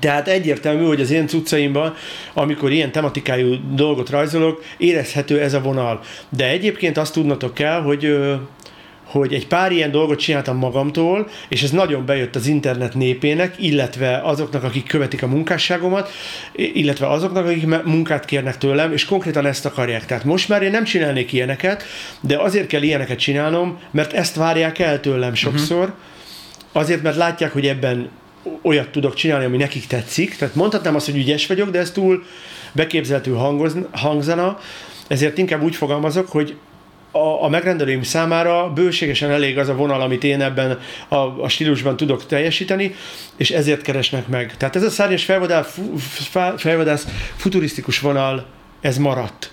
[0.00, 1.94] Tehát egyértelmű, hogy az én cuccaimban,
[2.34, 6.00] amikor ilyen tematikájú dolgot rajzolok, érezhető ez a vonal.
[6.28, 8.16] De egyébként azt tudnatok kell, hogy
[9.04, 14.20] hogy egy pár ilyen dolgot csináltam magamtól, és ez nagyon bejött az internet népének, illetve
[14.22, 16.10] azoknak, akik követik a munkásságomat,
[16.52, 20.06] illetve azoknak, akik munkát kérnek tőlem, és konkrétan ezt akarják.
[20.06, 21.82] Tehát most már én nem csinálnék ilyeneket,
[22.20, 25.94] de azért kell ilyeneket csinálnom, mert ezt várják el tőlem sokszor, uh-huh.
[26.72, 28.10] azért, mert látják, hogy ebben
[28.62, 30.36] olyat tudok csinálni, ami nekik tetszik.
[30.36, 32.24] Tehát mondhatnám azt, hogy ügyes vagyok, de ez túl
[32.72, 33.36] beképzelhető
[33.92, 34.58] hangzana,
[35.06, 36.56] ezért inkább úgy fogalmazok, hogy
[37.10, 40.78] a, a megrendelőim számára bőségesen elég az a vonal, amit én ebben
[41.08, 42.94] a, a stílusban tudok teljesíteni,
[43.36, 44.56] és ezért keresnek meg.
[44.56, 45.78] Tehát ez a szárnyas felvadász,
[46.56, 48.46] felvadász futurisztikus vonal,
[48.80, 49.50] ez maradt.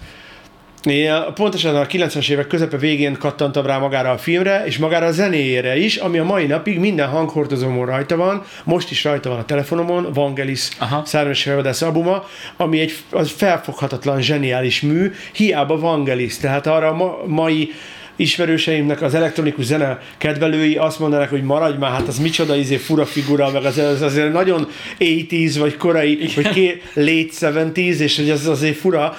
[0.83, 5.11] Én pontosan a 90-es évek közepe végén kattantam rá magára a filmre, és magára a
[5.11, 9.45] zenéjére is, ami a mai napig minden hanghordozómon rajta van, most is rajta van a
[9.45, 10.69] telefonomon, Vangelis
[11.03, 12.25] Szárnyas Felvadász albuma,
[12.57, 17.71] ami egy az felfoghatatlan, zseniális mű, hiába Vangelis, tehát arra a ma, mai
[18.15, 23.05] ismerőseimnek az elektronikus zene kedvelői azt mondanak, hogy maradj már, hát az micsoda izé fura
[23.05, 24.67] figura, meg az, az azért nagyon
[24.99, 26.31] 80s, vagy korai, Igen.
[26.35, 29.17] vagy ké, late 70s, és hogy az azért fura,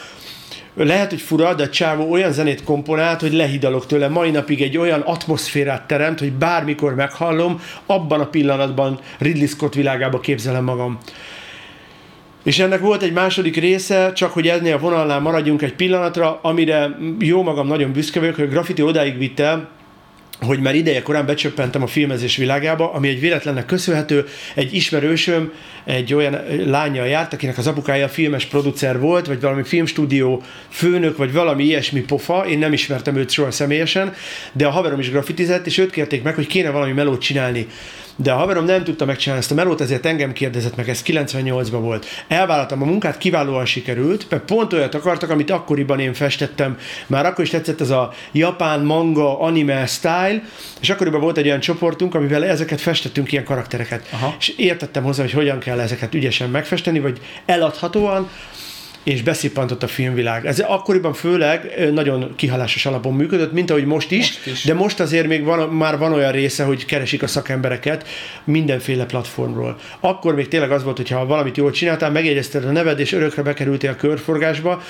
[0.74, 4.08] lehet, hogy fura, de csávó olyan zenét komponált, hogy lehidalok tőle.
[4.08, 10.20] Mai napig egy olyan atmoszférát teremt, hogy bármikor meghallom, abban a pillanatban Ridley Scott világába
[10.20, 10.98] képzelem magam.
[12.42, 16.96] És ennek volt egy második része, csak hogy ennél a vonalnál maradjunk egy pillanatra, amire
[17.18, 19.68] jó magam nagyon büszke vagyok, hogy a graffiti odáig vitte,
[20.46, 24.26] hogy már ideje korán becsöppentem a filmezés világába, ami egy véletlennek köszönhető.
[24.54, 25.52] Egy ismerősöm
[25.84, 31.32] egy olyan lánya járt, akinek az apukája filmes producer volt, vagy valami filmstúdió főnök, vagy
[31.32, 32.46] valami ilyesmi pofa.
[32.48, 34.14] Én nem ismertem őt soha személyesen,
[34.52, 37.66] de a haverom is grafitizett, és őt kérték meg, hogy kéne valami melót csinálni
[38.22, 41.78] de a haverom nem tudta megcsinálni ezt a melót, ezért engem kérdezett meg, ez 98-ban
[41.80, 42.06] volt.
[42.28, 46.78] Elvállaltam a munkát, kiválóan sikerült, mert pont olyat akartak, amit akkoriban én festettem.
[47.06, 50.42] Már akkor is tetszett ez a japán manga anime style,
[50.80, 54.08] és akkoriban volt egy olyan csoportunk, amivel ezeket festettünk, ilyen karaktereket.
[54.12, 54.34] Aha.
[54.38, 58.28] És értettem hozzá, hogy hogyan kell ezeket ügyesen megfesteni, vagy eladhatóan,
[59.02, 60.46] és beszippantott a filmvilág.
[60.46, 64.64] Ez akkoriban főleg nagyon kihalásos alapon működött, mint ahogy most is, most is.
[64.64, 68.08] de most azért még van, már van olyan része, hogy keresik a szakembereket
[68.44, 69.78] mindenféle platformról.
[70.00, 73.42] Akkor még tényleg az volt, hogy ha valamit jól csináltál, megjegyezted a neved, és örökre
[73.42, 74.82] bekerültél a körforgásba,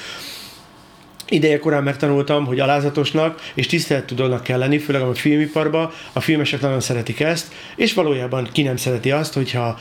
[1.28, 5.90] ideje korán megtanultam, hogy alázatosnak és tisztelettudónak kell lenni, főleg a filmiparban.
[6.12, 9.78] A filmesek nagyon szeretik ezt, és valójában ki nem szereti azt, hogyha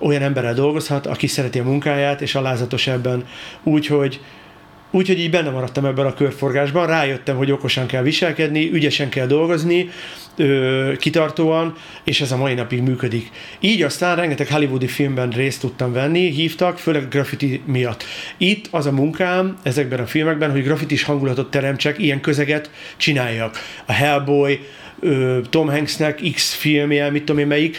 [0.00, 3.24] olyan emberrel dolgozhat, aki szereti a munkáját, és alázatos ebben.
[3.62, 4.20] Úgyhogy
[4.90, 9.88] Úgyhogy így benne maradtam ebben a körforgásban, rájöttem, hogy okosan kell viselkedni, ügyesen kell dolgozni,
[10.36, 13.30] ö, kitartóan, és ez a mai napig működik.
[13.60, 18.04] Így aztán rengeteg hollywoodi filmben részt tudtam venni, hívtak, főleg graffiti miatt.
[18.36, 23.58] Itt az a munkám ezekben a filmekben, hogy graffitis hangulatot teremtsek, ilyen közeget csináljak.
[23.86, 24.60] A Hellboy,
[25.50, 27.76] Tom Hanksnek X filmje, mit tudom én melyik,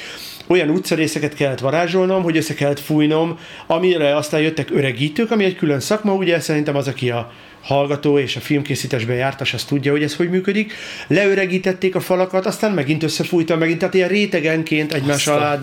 [0.49, 5.79] olyan utcarészeket kellett varázsolnom, hogy össze kellett fújnom, amire aztán jöttek öregítők, ami egy külön
[5.79, 7.31] szakma, ugye szerintem az, aki a
[7.62, 10.73] hallgató és a filmkészítésben jártas, az tudja, hogy ez hogy működik.
[11.07, 15.35] Leöregítették a falakat, aztán megint összefújtam, megint, tehát ilyen rétegenként egymás Aztán.
[15.35, 15.57] alá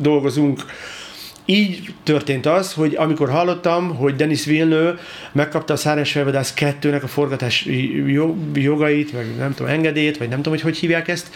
[0.00, 0.64] dolgozunk.
[1.44, 4.94] Így történt az, hogy amikor hallottam, hogy Denis Villeneuve
[5.32, 7.68] megkapta a Szárnyas Felvadász 2-nek a forgatás
[8.54, 11.30] jogait, meg nem tudom, engedélyt, vagy nem tudom, hogy hogy hívják ezt,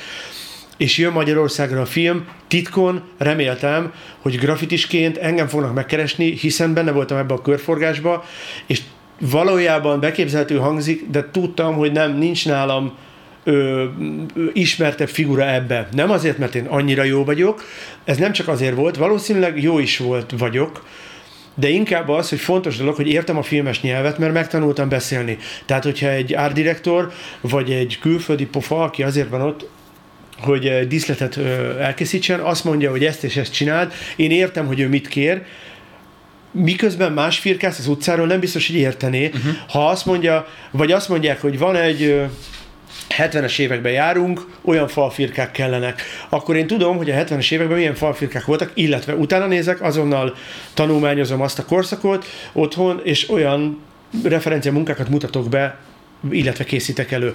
[0.77, 7.19] és jön Magyarországra a film, titkon reméltem, hogy grafitisként engem fognak megkeresni, hiszen benne voltam
[7.19, 8.25] ebbe a körforgásba,
[8.67, 8.81] és
[9.21, 12.97] valójában beképzelhető hangzik, de tudtam, hogy nem, nincs nálam
[13.45, 13.85] ö,
[14.53, 15.89] ismertebb figura ebbe.
[15.93, 17.65] Nem azért, mert én annyira jó vagyok,
[18.05, 20.85] ez nem csak azért volt, valószínűleg jó is volt vagyok,
[21.55, 25.39] de inkább az, hogy fontos dolog, hogy értem a filmes nyelvet, mert megtanultam beszélni.
[25.67, 29.69] Tehát, hogyha egy art director, vagy egy külföldi pofa, aki azért van ott,
[30.43, 31.37] hogy eh, díszletet
[31.81, 35.43] elkészítsen, azt mondja, hogy ezt és ezt csináld, én értem, hogy ő mit kér,
[36.53, 39.27] miközben más firkász az utcáról nem biztos, hogy értené.
[39.27, 39.53] Uh-huh.
[39.69, 42.23] Ha azt mondja, vagy azt mondják, hogy van egy
[43.19, 46.03] 70-es években járunk, olyan falfirkák kellenek.
[46.29, 50.35] Akkor én tudom, hogy a 70-es években milyen falfirkák voltak, illetve utána nézek, azonnal
[50.75, 53.81] tanulmányozom azt a korszakot otthon, és olyan
[54.23, 55.79] referencia munkákat mutatok be,
[56.31, 57.35] illetve készítek elő.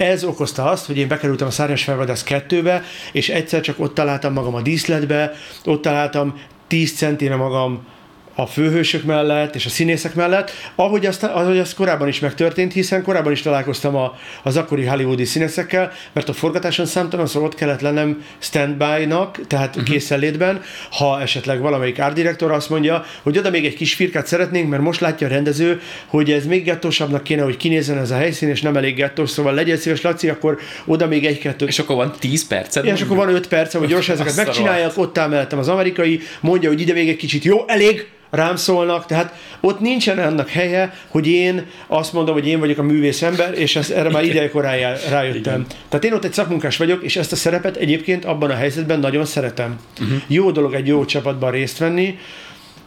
[0.00, 2.82] Ez okozta azt, hogy én bekerültem a Szárnyas Felvadász 2-be,
[3.12, 5.32] és egyszer csak ott találtam magam a díszletbe,
[5.64, 7.86] ott találtam 10 centire magam
[8.34, 13.02] a főhősök mellett és a színészek mellett, ahogy azt, ahogy azt korábban is megtörtént, hiszen
[13.02, 17.80] korábban is találkoztam a, az akkori hollywoodi színészekkel, mert a forgatáson számtalan szóval ott kellett
[17.80, 19.90] lennem standby-nak, tehát uh-huh.
[19.90, 24.82] készenlétben, ha esetleg valamelyik árdirektor azt mondja, hogy oda még egy kis firkát szeretnénk, mert
[24.82, 28.62] most látja a rendező, hogy ez még gettósabbnak kéne, hogy kinézzen ez a helyszín, és
[28.62, 31.66] nem elég gettós, szóval legyen szíves, Laci, akkor oda még egy-kettő.
[31.66, 32.84] És akkor van 10 percet?
[32.84, 36.80] És akkor van 5 perc, hogy gyorsan ezeket megcsinálják, ott áll az amerikai, mondja, hogy
[36.80, 41.66] ide még egy kicsit, jó, elég, rám szólnak, tehát ott nincsen annak helye, hogy én
[41.86, 45.34] azt mondom, hogy én vagyok a művész ember, és ezt, erre már idejekor rájöttem.
[45.34, 45.66] Igen.
[45.88, 49.24] Tehát én ott egy szakmunkás vagyok, és ezt a szerepet egyébként abban a helyzetben nagyon
[49.24, 49.80] szeretem.
[50.00, 50.18] Uh-huh.
[50.26, 52.18] Jó dolog egy jó csapatban részt venni,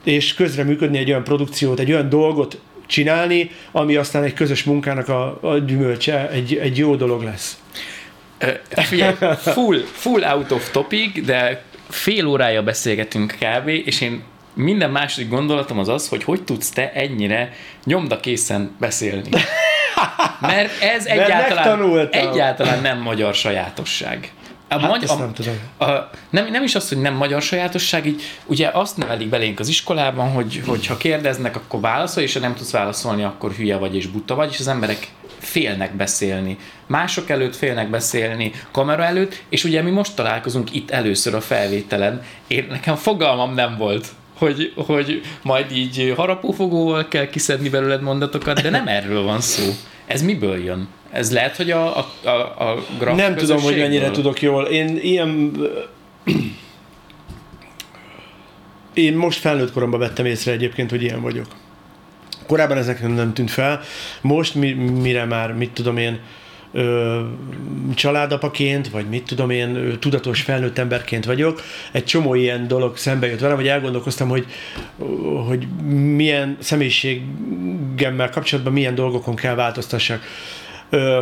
[0.03, 5.37] és közreműködni egy olyan produkciót, egy olyan dolgot csinálni, ami aztán egy közös munkának a,
[5.41, 7.57] a gyümölcse, egy, egy jó dolog lesz.
[8.69, 13.67] Figyelj, full, full out of topic, de fél órája beszélgetünk kb.
[13.67, 14.23] és én
[14.53, 17.51] minden második gondolatom az az, hogy hogy tudsz te ennyire
[17.85, 19.29] nyomdakészen beszélni.
[20.39, 24.31] Mert ez egyáltalán, egyáltalán nem magyar sajátosság.
[24.67, 25.53] A Hát magy- ezt a- nem tudom.
[25.77, 29.67] A, nem, nem is az, hogy nem magyar sajátosság, így ugye azt nevelik belénk az
[29.67, 33.95] iskolában, hogy, hogy ha kérdeznek, akkor válaszolj, és ha nem tudsz válaszolni, akkor hülye vagy
[33.95, 35.07] és buta vagy, és az emberek
[35.39, 36.57] félnek beszélni.
[36.87, 42.21] Mások előtt félnek beszélni, kamera előtt, és ugye mi most találkozunk itt először a felvételen.
[42.47, 48.69] Én, nekem fogalmam nem volt, hogy, hogy majd így harapófogóval kell kiszedni belőled mondatokat, de
[48.69, 49.63] nem erről van szó.
[50.05, 50.87] Ez miből jön?
[51.11, 52.29] Ez lehet, hogy a, a, a,
[52.69, 54.63] a graf Nem tudom, hogy mennyire tudok jól.
[54.63, 55.57] Én ilyen...
[58.93, 61.45] Én most felnőtt koromban vettem észre egyébként, hogy ilyen vagyok.
[62.47, 63.81] Korábban ez nekem nem tűnt fel.
[64.21, 66.19] Most mi, mire már, mit tudom én,
[66.73, 67.19] ö,
[67.95, 73.39] családapaként, vagy mit tudom én, tudatos felnőtt emberként vagyok, egy csomó ilyen dolog szembe jött
[73.39, 74.45] velem, hogy elgondolkoztam, hogy,
[75.47, 75.67] hogy
[76.15, 80.23] milyen személyiségemmel kapcsolatban milyen dolgokon kell változtassak.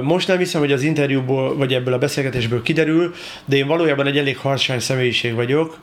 [0.01, 3.13] Most nem hiszem, hogy az interjúból, vagy ebből a beszélgetésből kiderül,
[3.45, 5.77] de én valójában egy elég harsány személyiség vagyok,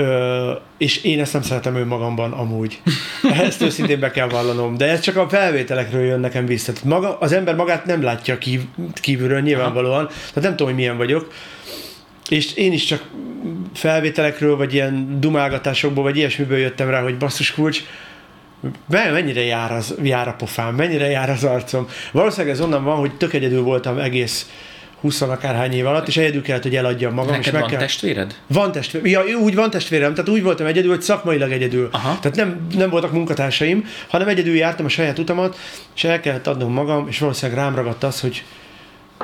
[0.00, 2.80] Ö, és én ezt nem szeretem önmagamban amúgy.
[3.46, 4.76] Ezt őszintén be kell vallanom.
[4.76, 6.72] De ez csak a felvételekről jön nekem vissza.
[6.72, 8.60] Tehát maga, az ember magát nem látja kív,
[8.94, 11.32] kívülről nyilvánvalóan, tehát nem tudom, hogy milyen vagyok.
[12.28, 13.02] És én is csak
[13.74, 17.82] felvételekről, vagy ilyen dumálgatásokból, vagy ilyesmiből jöttem rá, hogy basszus kulcs,
[18.88, 21.88] me- mennyire jár, az, jár a pofám, mennyire jár az arcom.
[22.12, 24.50] Valószínűleg ez onnan van, hogy tök egyedül voltam egész
[25.00, 27.30] 20 akárhány év alatt, és egyedül kellett, hogy eladjam magam.
[27.30, 27.80] Neked és meg van kell...
[27.80, 28.34] testvéred?
[28.46, 29.10] Van testvérem.
[29.10, 31.88] Ja, úgy van testvérem, tehát úgy voltam egyedül, hogy szakmailag egyedül.
[31.92, 32.18] Aha.
[32.20, 35.58] Tehát nem, nem voltak munkatársaim, hanem egyedül jártam a saját utamat,
[35.94, 38.44] és el kellett adnom magam, és valószínűleg rám ragadt az, hogy,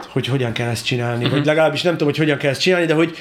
[0.09, 1.25] hogy hogyan kell ezt csinálni.
[1.25, 1.39] Uh-huh.
[1.39, 3.17] Vagy legalábbis nem tudom, hogy hogyan kell ezt csinálni, de hogy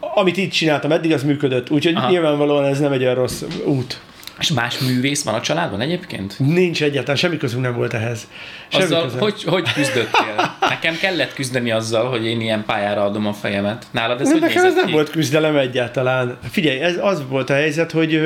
[0.00, 1.70] amit itt csináltam eddig, az működött.
[1.70, 1.94] Úgyhogy.
[1.94, 2.10] Aha.
[2.10, 4.00] nyilvánvalóan ez nem egy olyan rossz út.
[4.40, 6.38] És más művész van a családban egyébként?
[6.38, 8.28] Nincs egyáltalán, semmi közünk nem volt ehhez.
[8.68, 9.18] Semmi Azzal, közöm.
[9.20, 10.56] hogy, hogy küzdöttél?
[10.60, 13.86] Nekem kellett küzdeni azzal, hogy én ilyen pályára adom a fejemet.
[13.90, 14.92] Nálad ez Ez hogy nekem ez nézett nem ki?
[14.92, 16.38] volt küzdelem egyáltalán.
[16.50, 18.20] Figyelj, ez az volt a helyzet, hogy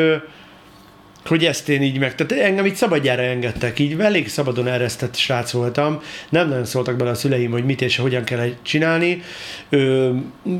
[1.26, 2.14] hogy ezt én így meg...
[2.14, 7.10] Tehát engem így szabadjára engedtek, így elég szabadon eresztett srác voltam, nem nagyon szóltak bele
[7.10, 9.22] a szüleim, hogy mit és hogyan kell csinálni.
[9.68, 10.10] Ö,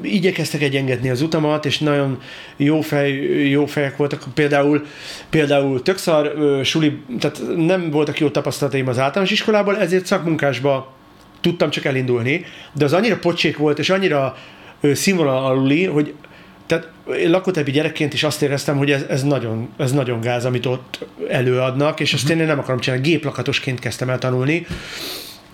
[0.03, 2.20] igyekeztek egyengetni az utamat, és nagyon
[2.57, 3.11] jó, fej,
[3.48, 4.25] jó fejek voltak.
[4.35, 4.87] Például,
[5.31, 10.92] például tök szar ö, suli, tehát nem voltak jó tapasztalataim az általános iskolából, ezért szakmunkásba
[11.40, 14.37] tudtam csak elindulni, de az annyira pocsék volt, és annyira
[14.92, 16.14] színvonal aluli, hogy
[16.72, 16.88] tehát
[17.20, 21.06] én lakótelepi gyerekként is azt éreztem, hogy ez, ez, nagyon, ez nagyon gáz, amit ott
[21.28, 23.08] előadnak, és ezt én nem akarom csinálni.
[23.08, 24.66] Géplakatosként kezdtem el tanulni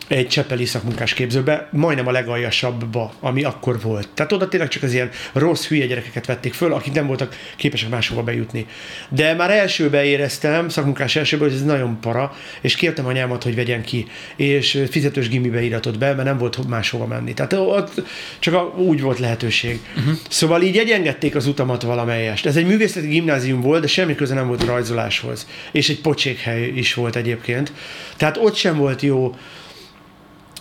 [0.09, 4.09] egy cseppeli szakmunkás képzőbe, majdnem a legaljasabbba, ami akkor volt.
[4.15, 7.89] Tehát oda tényleg csak az ilyen rossz, hülye gyerekeket vették föl, akik nem voltak képesek
[7.89, 8.67] máshova bejutni.
[9.09, 13.83] De már elsőbe éreztem, szakmunkás elsőben, hogy ez nagyon para, és kértem anyámat, hogy vegyen
[13.83, 17.35] ki, és fizetős gimibe iratott be, mert nem volt máshova menni.
[17.35, 18.03] Tehát ott
[18.39, 19.81] csak a, úgy volt lehetőség.
[19.97, 20.15] Uh-huh.
[20.29, 22.47] Szóval így egyengedték az utamat valamelyest.
[22.47, 25.47] Ez egy művészeti gimnázium volt, de semmi köze nem volt rajzoláshoz.
[25.73, 27.73] És egy pocsékhely is volt egyébként.
[28.17, 29.35] Tehát ott sem volt jó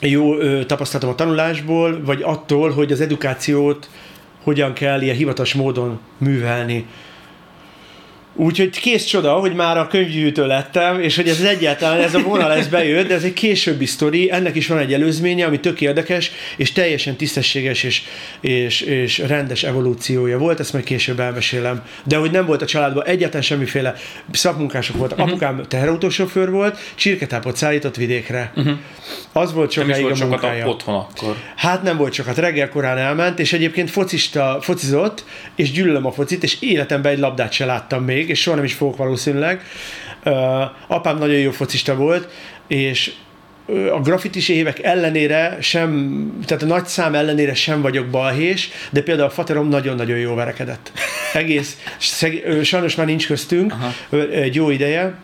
[0.01, 3.89] jó ö, tapasztalatom a tanulásból, vagy attól, hogy az edukációt
[4.43, 6.86] hogyan kell ilyen hivatalos módon művelni.
[8.39, 12.52] Úgyhogy kész csoda, hogy már a könyvgyűjtő lettem, és hogy ez egyáltalán, ez a vonal
[12.52, 16.32] ez bejött, de ez egy későbbi sztori, ennek is van egy előzménye, ami tök érdekes,
[16.58, 18.02] és teljesen tisztességes és,
[18.41, 21.84] és, és rendes evolúciója volt, ezt majd később elmesélem.
[22.04, 23.93] De hogy nem volt a családban egyáltalán semmiféle
[24.32, 25.17] szakmunkások voltak.
[25.17, 25.34] Uh-huh.
[25.34, 28.52] Apukám teherautósofőr volt, csirketápot szállított vidékre.
[28.56, 28.78] Uh-huh.
[29.32, 30.65] Az volt Nem is sokáig volt a sokat munkája.
[30.65, 31.36] a otthon akkor.
[31.56, 36.43] Hát nem volt sokat, reggel korán elment, és egyébként focista, focizott, és gyűlölöm a focit,
[36.43, 39.61] és életemben egy labdát se láttam még, és soha nem is fogok valószínűleg.
[40.25, 40.33] Uh,
[40.87, 42.31] apám nagyon jó focista volt,
[42.67, 43.13] és
[43.67, 49.27] a grafitis évek ellenére sem, tehát a nagy szám ellenére sem vagyok balhés, de például
[49.27, 50.91] a faterom nagyon-nagyon jó verekedett.
[51.33, 54.19] Egész, szeg, sajnos már nincs köztünk Aha.
[54.31, 55.17] egy jó ideje,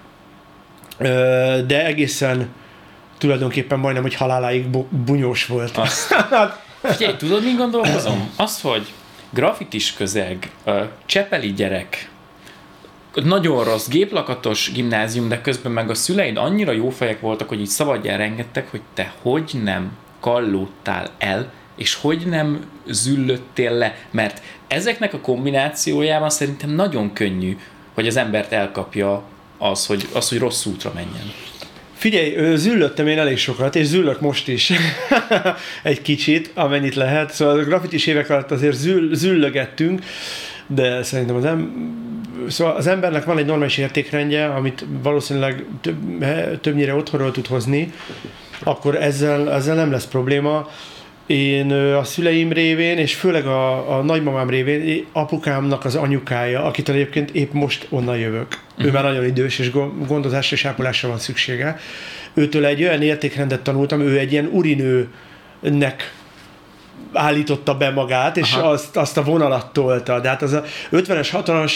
[1.68, 2.50] de egészen
[3.18, 5.78] tulajdonképpen majdnem, hogy haláláig bu- bunyós volt.
[5.78, 6.16] Azt.
[6.84, 8.30] Figyelj, tudod, mi gondolkozom?
[8.36, 8.88] Az, hogy
[9.30, 10.50] grafitis közeg,
[11.06, 12.10] csepeli gyerek,
[13.14, 17.68] nagyon rossz géplakatos gimnázium, de közben meg a szüleid annyira jó fejek voltak, hogy így
[17.68, 25.14] szabadján engedtek, hogy te hogy nem kallódtál el, és hogy nem züllöttél le, mert ezeknek
[25.14, 27.58] a kombinációjában szerintem nagyon könnyű,
[27.94, 29.24] hogy az embert elkapja
[29.58, 31.32] az, hogy, az, hogy rossz útra menjen.
[31.94, 34.72] Figyelj, züllöttem én elég sokat, és züllök most is
[35.84, 37.34] egy kicsit, amennyit lehet.
[37.34, 40.02] Szóval a grafitis évek alatt azért züll, züllögettünk,
[40.68, 46.00] de szerintem az, em, szóval az embernek van egy normális értékrendje, amit valószínűleg több,
[46.62, 47.94] többnyire otthonról tud hozni,
[48.64, 50.70] akkor ezzel, ezzel nem lesz probléma.
[51.26, 57.32] én a szüleim révén, és főleg a, a nagymamám révén, apukámnak az anyukája, akitől egyébként
[57.32, 58.60] épp most onnan jövök.
[58.72, 58.86] Uh-huh.
[58.86, 59.72] Ő már nagyon idős, és
[60.08, 61.80] gondozásra és ápolásra van szüksége.
[62.34, 66.14] Őtől egy olyan értékrendet tanultam, ő egy ilyen urinőnek
[67.14, 70.20] állította be magát, és azt, azt a vonalat tolta.
[70.20, 71.74] De hát az a 50-es, 60-as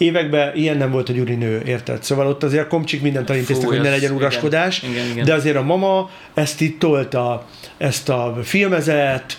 [0.00, 2.02] években ilyen nem volt, hogy urinő, érted?
[2.02, 5.24] Szóval ott azért a komcsik mindent elintéztek, hogy ne legyen uraskodás, igen, igen, igen.
[5.24, 7.46] de azért a mama ezt itt tolta,
[7.78, 9.38] ezt a filmezet,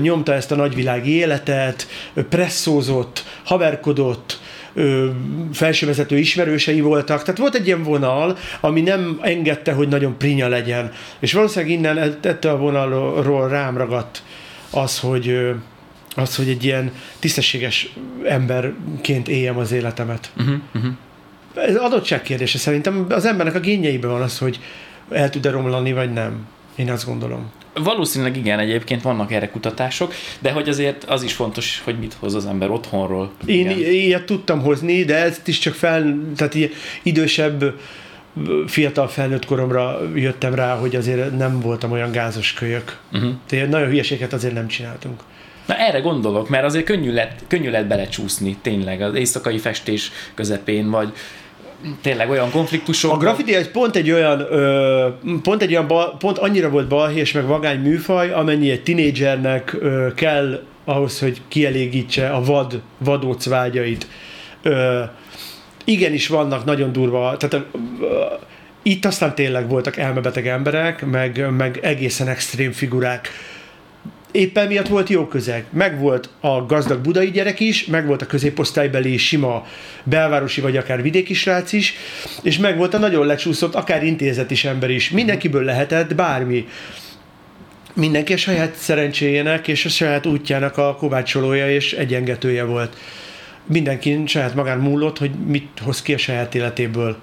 [0.00, 1.86] nyomta ezt a nagyvilági életet,
[2.28, 4.40] presszózott, haverkodott,
[5.52, 10.92] felsővezető ismerősei voltak, tehát volt egy ilyen vonal, ami nem engedte, hogy nagyon prinya legyen.
[11.18, 14.22] És valószínűleg innen ettől a vonalról rám ragadt
[14.70, 15.54] az, hogy
[16.16, 17.92] az, hogy egy ilyen tisztességes
[18.24, 20.32] emberként éljem az életemet.
[20.38, 20.92] Uh-huh, uh-huh.
[21.54, 23.06] Ez adottság kérdése szerintem.
[23.08, 24.60] Az embernek a génjeiben van az, hogy
[25.10, 26.46] el tud-e romlani, vagy nem.
[26.76, 27.50] Én azt gondolom.
[27.74, 32.34] Valószínűleg igen, egyébként vannak erre kutatások, de hogy azért az is fontos, hogy mit hoz
[32.34, 33.32] az ember otthonról.
[33.44, 33.92] Én igen.
[33.92, 36.56] ilyet tudtam hozni, de ezt is csak fel, tehát
[37.02, 37.74] idősebb
[38.66, 42.98] fiatal felnőtt koromra jöttem rá, hogy azért nem voltam olyan gázos kölyök.
[43.12, 43.30] Uh-huh.
[43.46, 45.22] Tehát nagyon hülyeséget azért nem csináltunk.
[45.66, 50.90] Na erre gondolok, mert azért könnyű lett, könnyű lett belecsúszni tényleg az éjszakai festés közepén,
[50.90, 51.12] vagy
[52.00, 53.12] tényleg olyan konfliktusok.
[53.12, 55.08] A graffiti egy pont egy olyan, ö,
[55.42, 60.08] pont egy olyan, bal, pont annyira volt balhés meg vagány műfaj, amennyi egy tinédzsernek ö,
[60.14, 64.06] kell ahhoz, hogy kielégítse a vad, vadóc vágyait.
[64.62, 65.02] Ö,
[65.84, 67.66] igenis vannak nagyon durva, tehát
[68.00, 68.06] ö,
[68.82, 73.28] itt aztán tényleg voltak elmebeteg emberek, meg, meg egészen extrém figurák
[74.30, 75.64] éppen miatt volt jó közeg.
[75.70, 79.66] Meg volt a gazdag budai gyerek is, meg volt a középosztálybeli sima
[80.04, 81.94] belvárosi vagy akár vidéki srác is,
[82.42, 85.10] és meg volt a nagyon lecsúszott, akár intézetis ember is.
[85.10, 86.66] Mindenkiből lehetett bármi.
[87.94, 92.96] Mindenki a saját szerencséjének és a saját útjának a kovácsolója és egyengetője volt.
[93.66, 97.16] Mindenki saját magán múlott, hogy mit hoz ki a saját életéből.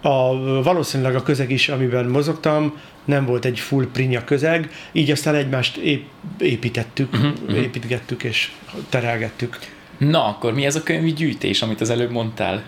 [0.00, 5.34] A, valószínűleg a közeg is, amiben mozogtam, nem volt egy full prinya közeg, így aztán
[5.34, 6.04] egymást ép,
[6.38, 8.50] építettük, uh-huh, építgettük és
[8.88, 9.58] terelgettük.
[9.98, 12.62] Na, akkor mi ez a könyvi gyűjtés, amit az előbb mondtál?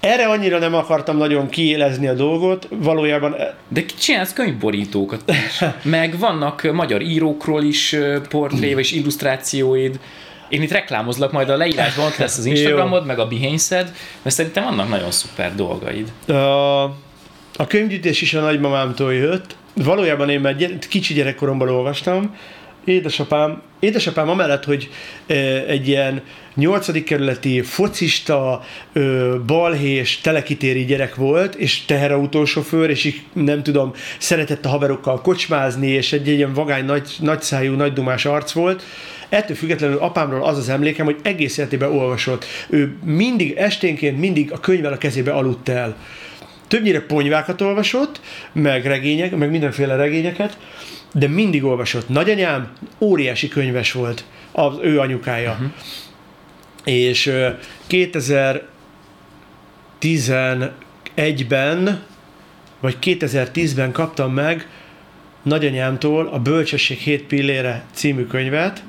[0.00, 3.36] Erre annyira nem akartam nagyon kiélezni a dolgot, valójában...
[3.68, 5.64] De csinálsz könyvborítókat is.
[5.90, 7.96] Meg vannak magyar írókról is
[8.28, 10.00] portré és illusztrációid.
[10.48, 13.92] Én itt reklámozlak, majd a leírásban ott lesz az Instagramod, meg a behance
[14.22, 16.12] mert szerintem vannak nagyon szuper dolgaid.
[16.28, 16.82] Uh,
[17.56, 19.56] a könyvgyűjtés is a nagymamámtól jött.
[19.74, 22.36] Valójában én már gyere, kicsi gyerekkoromban olvastam.
[22.84, 24.90] Édesapám, édesapám amellett, hogy
[25.66, 26.22] egy ilyen
[26.54, 28.62] nyolcadik kerületi focista,
[29.46, 36.12] balhés, telekitéri gyerek volt, és teherautósofőr, és így nem tudom, szeretett a haverokkal kocsmázni, és
[36.12, 38.82] egy, egy ilyen vagány, nagy, nagyszájú, nagydumás arc volt.
[39.28, 42.44] Ettől függetlenül apámról az az emlékem, hogy egész életében olvasott.
[42.68, 45.96] Ő mindig esténként, mindig a könyvvel a kezébe aludt el
[46.68, 48.20] többnyire ponyvákat olvasott,
[48.52, 50.58] meg regények, meg mindenféle regényeket,
[51.12, 52.08] de mindig olvasott.
[52.08, 55.50] Nagyanyám óriási könyves volt, az ő anyukája.
[55.50, 55.70] Uh-huh.
[56.84, 57.32] És
[60.00, 62.02] 2011-ben,
[62.80, 64.68] vagy 2010-ben kaptam meg
[65.42, 68.82] nagyanyámtól a Bölcsesség 7 pillére című könyvet,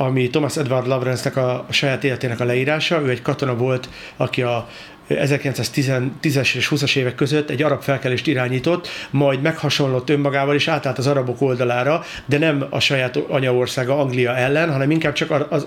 [0.00, 3.00] ami Thomas Edward Lawrence-nek a saját életének a leírása.
[3.00, 4.68] Ő egy katona volt, aki a
[5.08, 11.06] 1910-es és 20-as évek között egy arab felkelést irányított, majd meghasonlott önmagával és átállt az
[11.06, 15.66] arabok oldalára, de nem a saját anyaországa Anglia ellen, hanem inkább csak az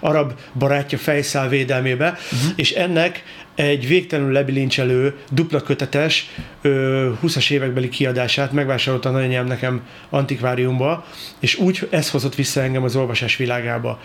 [0.00, 2.50] arab barátja fejszál védelmébe, uh-huh.
[2.56, 3.22] és ennek
[3.58, 6.30] egy végtelenül lebilincselő, dupla kötetes
[6.62, 11.06] 20-as évekbeli kiadását megvásárolta a nagyanyám nekem antikváriumba,
[11.40, 14.00] és úgy ez hozott vissza engem az olvasás világába.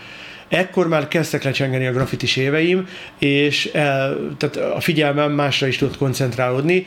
[0.48, 2.88] Ekkor már kezdtek lecsengeni a grafitis éveim,
[3.18, 6.86] és el, tehát a figyelmem másra is tudott koncentrálódni.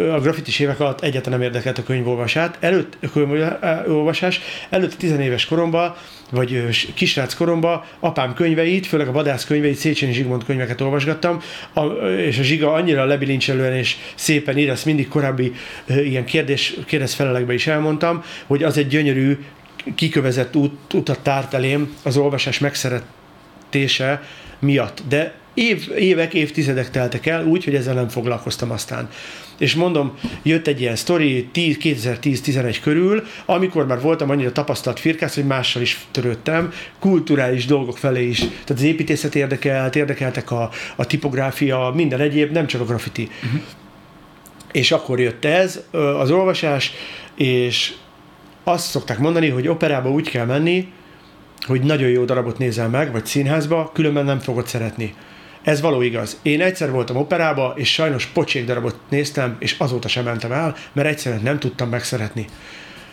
[0.00, 2.56] A grafitis évek alatt egyáltalán nem érdekelt a könyvolvasát.
[2.60, 4.40] Előtt, a könyvolvasás,
[4.70, 5.94] előtt 10 éves koromban,
[6.30, 11.40] vagy kisrác koromban apám könyveit, főleg a vadász könyveit, Széchenyi Zsigmond könyveket olvasgattam,
[11.72, 15.52] a, és a Zsiga annyira lebilincselően és szépen ír, ezt mindig korábbi
[15.86, 19.38] ilyen kérdés, kérdezfelelekben is elmondtam, hogy az egy gyönyörű
[19.94, 24.22] kikövezett út, utat tárt elém az olvasás megszeretése
[24.58, 25.02] miatt.
[25.08, 29.08] De év, évek, évtizedek teltek el úgy, hogy ezzel nem foglalkoztam aztán.
[29.60, 35.46] És mondom, jött egy ilyen sztori 2010-11 körül, amikor már voltam annyira tapasztalt firkász, hogy
[35.46, 38.38] mással is törődtem, kulturális dolgok felé is.
[38.38, 43.28] Tehát az építészet érdekelt, érdekeltek a, a tipográfia, minden egyéb, nem csak a graffiti.
[43.44, 43.60] Uh-huh.
[44.72, 45.80] És akkor jött ez,
[46.18, 46.92] az olvasás,
[47.36, 47.92] és
[48.64, 50.92] azt szokták mondani, hogy operába úgy kell menni,
[51.66, 55.14] hogy nagyon jó darabot nézel meg, vagy színházba, különben nem fogod szeretni.
[55.62, 56.38] Ez való igaz.
[56.42, 61.08] Én egyszer voltam operába, és sajnos pocsék darabot néztem, és azóta sem mentem el, mert
[61.08, 62.46] egyszerűen nem tudtam megszeretni.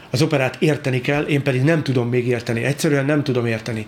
[0.09, 2.63] Az operát érteni kell, én pedig nem tudom még érteni.
[2.63, 3.87] Egyszerűen nem tudom érteni.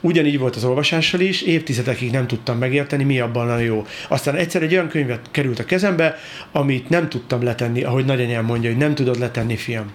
[0.00, 3.86] Ugyanígy volt az olvasással is, évtizedekig nem tudtam megérteni, mi abban a jó.
[4.08, 6.16] Aztán egyszer egy olyan könyvet került a kezembe,
[6.52, 9.92] amit nem tudtam letenni, ahogy nagyanyám mondja, hogy nem tudod letenni, fiam.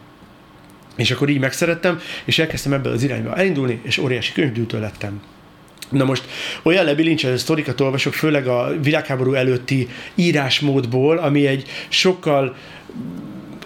[0.95, 5.21] És akkor így megszerettem, és elkezdtem ebből az irányba elindulni, és óriási könyvgyűjtő lettem.
[5.89, 6.23] Na most
[6.63, 12.55] olyan lebilincselő sztorikat olvasok, főleg a világháború előtti írásmódból, ami egy sokkal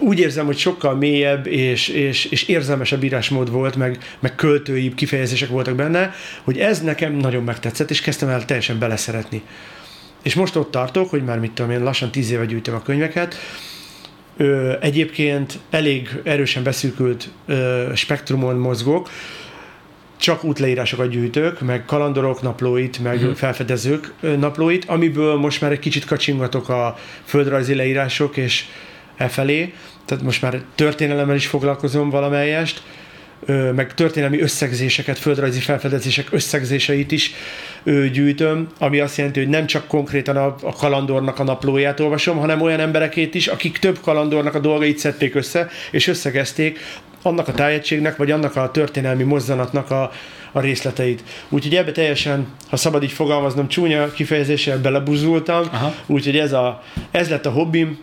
[0.00, 5.48] úgy érzem, hogy sokkal mélyebb és, és, és érzelmesebb írásmód volt, meg, meg költői kifejezések
[5.48, 9.42] voltak benne, hogy ez nekem nagyon megtetszett, és kezdtem el teljesen beleszeretni.
[10.22, 13.36] És most ott tartok, hogy már mit tudom én, lassan tíz éve gyűjtöm a könyveket,
[14.36, 19.10] Ö, egyébként elég erősen beszűkült ö, spektrumon mozgok,
[20.24, 23.34] csak útleírásokat gyűjtök, meg kalandorok naplóit, meg uh-huh.
[23.34, 28.64] felfedezők naplóit, amiből most már egy kicsit kacsingatok a földrajzi leírások, és
[29.16, 29.72] e felé.
[30.04, 32.82] Tehát most már történelemmel is foglalkozom valamelyest,
[33.74, 37.32] meg történelmi összegzéseket, földrajzi felfedezések összegzéseit is
[38.12, 42.60] gyűjtöm, ami azt jelenti, hogy nem csak konkrétan a, a kalandornak a naplóját olvasom, hanem
[42.60, 46.78] olyan emberekét is, akik több kalandornak a dolgait szedték össze, és összegezték
[47.24, 50.10] annak a tájegységnek, vagy annak a történelmi mozzanatnak a,
[50.52, 51.22] a részleteit.
[51.48, 55.64] Úgyhogy ebbe teljesen, ha szabad így fogalmaznom, csúnya kifejezéssel belebuzultam,
[56.06, 57.98] úgyhogy ez, a, ez lett a hobbim,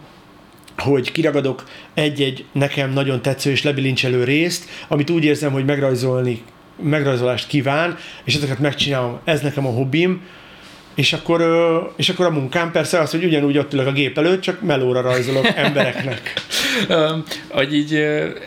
[0.77, 1.63] hogy kiragadok
[1.93, 6.41] egy-egy nekem nagyon tetsző és lebilincselő részt, amit úgy érzem, hogy megrajzolni,
[6.83, 9.19] megrajzolást kíván, és ezeket megcsinálom.
[9.23, 10.21] Ez nekem a hobbim,
[10.95, 11.41] és akkor,
[11.95, 15.01] és akkor a munkám persze az, hogy ugyanúgy ott ülök a gép előtt, csak melóra
[15.01, 16.33] rajzolok embereknek.
[17.49, 17.95] hogy így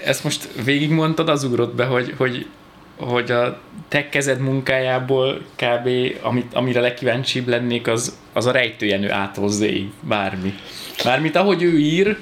[0.05, 2.47] ezt most végigmondtad, az ugrott be, hogy, hogy
[2.97, 5.89] hogy a te kezed munkájából kb.
[6.23, 9.51] Amit, amire legkíváncsibb lennék, az, az a rejtőjenő ától
[10.01, 10.55] bármi.
[11.05, 12.17] Mármint ahogy ő ír,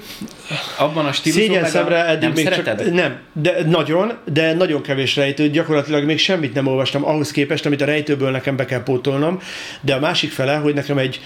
[0.78, 2.78] abban a stílusban Szégyen szemre eddig nem még szereted?
[2.78, 7.66] csak, nem, de nagyon, de nagyon kevés rejtő, gyakorlatilag még semmit nem olvastam ahhoz képest,
[7.66, 9.40] amit a rejtőből nekem be kell pótolnom,
[9.80, 11.20] de a másik fele, hogy nekem egy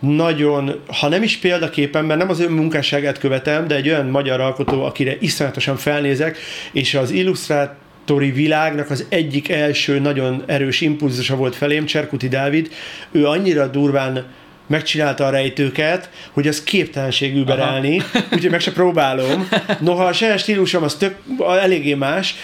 [0.00, 4.40] nagyon, ha nem is példaképpen, mert nem az ön munkásságát követem, de egy olyan magyar
[4.40, 6.38] alkotó, akire iszonyatosan felnézek,
[6.72, 7.76] és az illusztrát
[8.08, 12.70] Tori világnak az egyik első nagyon erős impulzusa volt felém, Cserkuti Dávid.
[13.10, 14.26] Ő annyira durván
[14.66, 18.02] megcsinálta a rejtőket, hogy az képtelenség überelni,
[18.32, 19.48] úgyhogy meg se próbálom.
[19.80, 21.16] Noha a saját stílusom az tök,
[21.60, 22.34] eléggé más,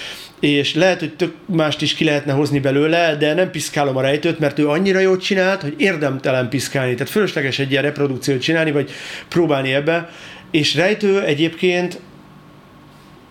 [0.41, 4.39] és lehet, hogy tök mást is ki lehetne hozni belőle, de nem piszkálom a rejtőt,
[4.39, 6.95] mert ő annyira jót csinált, hogy érdemtelen piszkálni.
[6.95, 8.91] Tehát fölösleges egy ilyen reprodukciót csinálni, vagy
[9.29, 10.11] próbálni ebbe.
[10.51, 12.01] És rejtő egyébként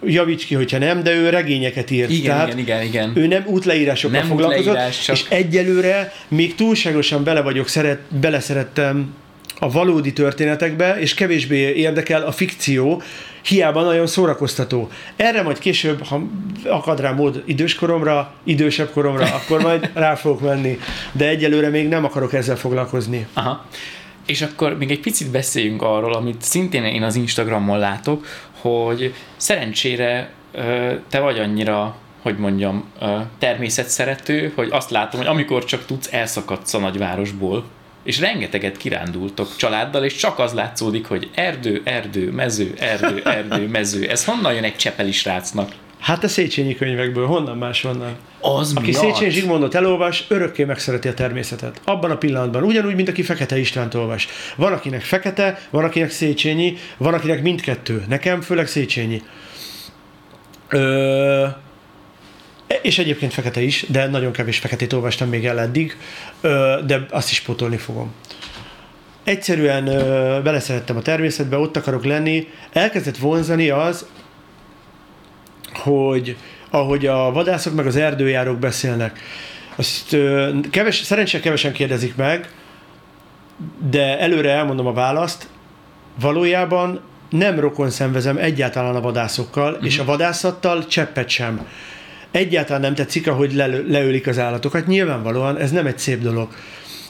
[0.05, 2.09] javíts ki, hogyha nem, de ő regényeket írt.
[2.09, 3.11] Igen, Tehát igen, igen, igen.
[3.15, 9.13] Ő nem útleírásokkal Nem foglalkozott, útleírás, csak- és egyelőre még túlságosan bele vagyok, szeret, beleszerettem
[9.59, 13.01] a valódi történetekbe, és kevésbé érdekel a fikció,
[13.41, 14.89] hiába nagyon szórakoztató.
[15.15, 16.21] Erre majd később, ha
[16.65, 20.79] akad rá mód időskoromra, idősebb koromra, akkor majd rá fogok menni.
[21.11, 23.27] De egyelőre még nem akarok ezzel foglalkozni.
[23.33, 23.65] Aha.
[24.25, 28.25] És akkor még egy picit beszéljünk arról, amit szintén én az Instagramon látok,
[28.61, 30.31] hogy szerencsére
[31.09, 32.83] te vagy annyira, hogy mondjam,
[33.39, 37.65] természetszerető, hogy azt látom, hogy amikor csak tudsz, elszakadsz a nagyvárosból,
[38.03, 44.09] és rengeteget kirándultok családdal, és csak az látszódik, hogy erdő, erdő, mező, erdő, erdő, mező.
[44.09, 45.71] Ez honnan jön egy csepeli srácnak?
[46.03, 48.15] Hát a Széchenyi könyvekből, honnan más vannak?
[48.39, 49.01] Az Aki miatt?
[49.01, 51.81] Széchenyi Zsigmondot elolvas, örökké megszereti a természetet.
[51.83, 52.63] Abban a pillanatban.
[52.63, 54.27] Ugyanúgy, mint aki Fekete Istvánt olvas.
[54.55, 58.03] Van, akinek Fekete, van, akinek Széchenyi, van, akinek mindkettő.
[58.07, 59.21] Nekem főleg Széchenyi.
[60.69, 61.45] Ö,
[62.81, 65.97] és egyébként fekete is, de nagyon kevés feketét olvastam még el eddig,
[66.41, 68.13] ö, de azt is pótolni fogom.
[69.23, 72.47] Egyszerűen ö, beleszerettem a természetbe, ott akarok lenni.
[72.71, 74.05] Elkezdett vonzani az,
[75.83, 76.37] hogy
[76.69, 79.19] ahogy a vadászok meg az erdőjárók beszélnek,
[79.75, 80.17] azt
[80.69, 82.49] keves, szerencsére kevesen kérdezik meg,
[83.89, 85.47] de előre elmondom a választ,
[86.19, 89.85] valójában nem rokon szenvezem egyáltalán a vadászokkal, uh-huh.
[89.85, 91.67] és a vadászattal cseppet sem.
[92.31, 94.87] Egyáltalán nem tetszik, ahogy le, leölik az állatokat.
[94.87, 96.47] Nyilvánvalóan ez nem egy szép dolog.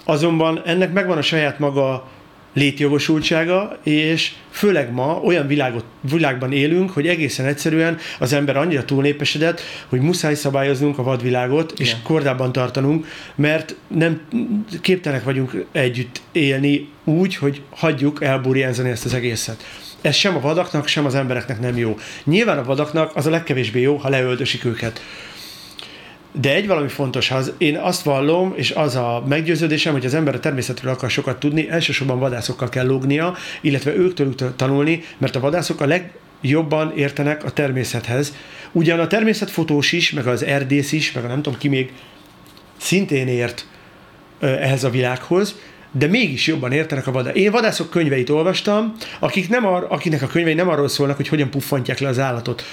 [0.04, 2.08] Azonban ennek megvan a saját maga
[2.54, 9.62] létjogosultsága, és főleg ma olyan világot, világban élünk, hogy egészen egyszerűen az ember annyira túlnépesedett,
[9.88, 12.02] hogy muszáj szabályoznunk a vadvilágot, és Igen.
[12.04, 14.22] kordában tartanunk, mert nem
[14.82, 19.64] képtelenek vagyunk együtt élni úgy, hogy hagyjuk elburjánzani ezt az egészet.
[20.02, 21.98] ez sem a vadaknak, sem az embereknek nem jó.
[22.24, 25.02] Nyilván a vadaknak az a legkevésbé jó, ha leöldösik őket.
[26.42, 30.36] De egy valami fontos, az, én azt vallom, és az a meggyőződésem, hogy az ember
[30.36, 35.82] a természetről akar sokat tudni, elsősorban vadászokkal kell lógnia, illetve őktől tanulni, mert a vadászok
[35.82, 38.34] a legjobban értenek a természethez.
[38.72, 41.94] Ugyan a természetfotós is, meg az erdész is, meg a nem tudom ki még
[42.78, 43.68] szintén ért
[44.40, 45.56] ehhez a világhoz,
[45.92, 47.38] de mégis jobban értenek a vadászok.
[47.38, 51.50] Én vadászok könyveit olvastam, akik nem ar, akinek a könyvei nem arról szólnak, hogy hogyan
[51.50, 52.64] puffantják le az állatot.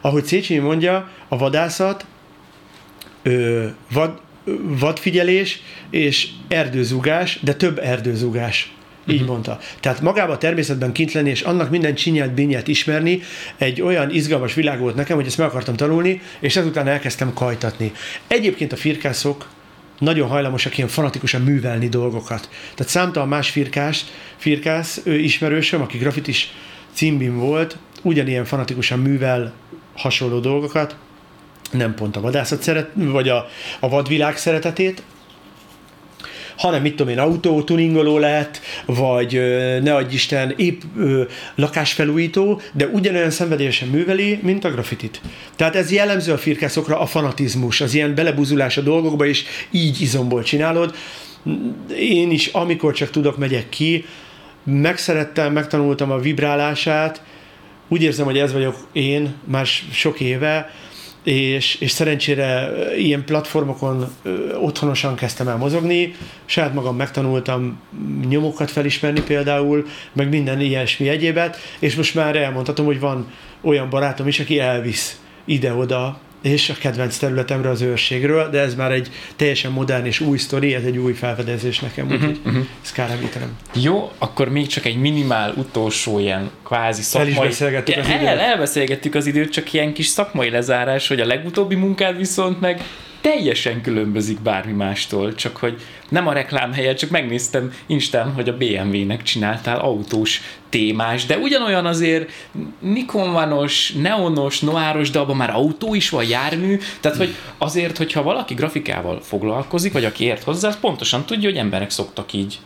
[0.00, 2.06] Ahogy Széchenyi mondja, a vadászat
[3.24, 4.20] ö, vad,
[4.62, 8.72] vadfigyelés és erdőzugás, de több erdőzugás.
[9.06, 9.30] Így uh-huh.
[9.30, 9.58] mondta.
[9.80, 13.20] Tehát magában a természetben kint lenni, és annak minden csinyát, binyát ismerni,
[13.56, 17.92] egy olyan izgalmas világ volt nekem, hogy ezt meg akartam tanulni, és ezután elkezdtem kajtatni.
[18.26, 19.48] Egyébként a firkászok
[19.98, 22.48] nagyon hajlamosak ilyen fanatikusan művelni dolgokat.
[22.74, 24.04] Tehát számtalan más firkás,
[24.36, 26.52] firkász ő ismerősöm, aki grafitis
[26.92, 29.52] címbim volt, ugyanilyen fanatikusan művel
[29.96, 30.96] hasonló dolgokat,
[31.76, 33.48] nem pont a vadászat szeret, vagy a,
[33.80, 35.02] a vadvilág szeretetét,
[36.56, 39.32] hanem mit tudom én, autótuningoló lett, vagy
[39.82, 41.22] ne adj Isten, épp ö,
[41.54, 45.20] lakásfelújító, de ugyanolyan szenvedélyesen műveli, mint a grafitit.
[45.56, 50.42] Tehát ez jellemző a firkászokra a fanatizmus, az ilyen belebuzulás a dolgokba, és így izomból
[50.42, 50.94] csinálod.
[51.98, 54.04] Én is, amikor csak tudok, megyek ki,
[54.64, 57.22] megszerettem, megtanultam a vibrálását,
[57.88, 60.70] úgy érzem, hogy ez vagyok én már sok éve,
[61.24, 64.06] és, és szerencsére ilyen platformokon
[64.60, 66.14] otthonosan kezdtem el mozogni,
[66.44, 67.80] saját magam megtanultam
[68.28, 74.28] nyomokat felismerni például, meg minden ilyesmi egyébet, és most már elmondhatom, hogy van olyan barátom
[74.28, 79.72] is, aki elvisz ide-oda és a kedvenc területemre az őrségről, de ez már egy teljesen
[79.72, 82.66] modern és új sztori, ez egy új felfedezés nekem, uh-huh, úgyhogy uh-huh.
[82.82, 83.56] ezt kár említenem.
[83.74, 87.32] Jó, akkor még csak egy minimál utolsó ilyen kvázi szakmai...
[87.32, 88.28] El is beszélgettük az el, időt.
[88.28, 92.82] Elbeszélgettük az időt, csak ilyen kis szakmai lezárás, hogy a legutóbbi munkád viszont meg
[93.30, 98.56] teljesen különbözik bármi mástól, csak hogy nem a reklám helyett, csak megnéztem Instán, hogy a
[98.56, 102.30] BMW-nek csináltál autós témás, de ugyanolyan azért
[102.78, 108.22] Nikon vanos, neonos, noáros, de abban már autó is van, jármű, tehát hogy azért, hogyha
[108.22, 112.58] valaki grafikával foglalkozik, vagy aki ért hozzá, az pontosan tudja, hogy emberek szoktak így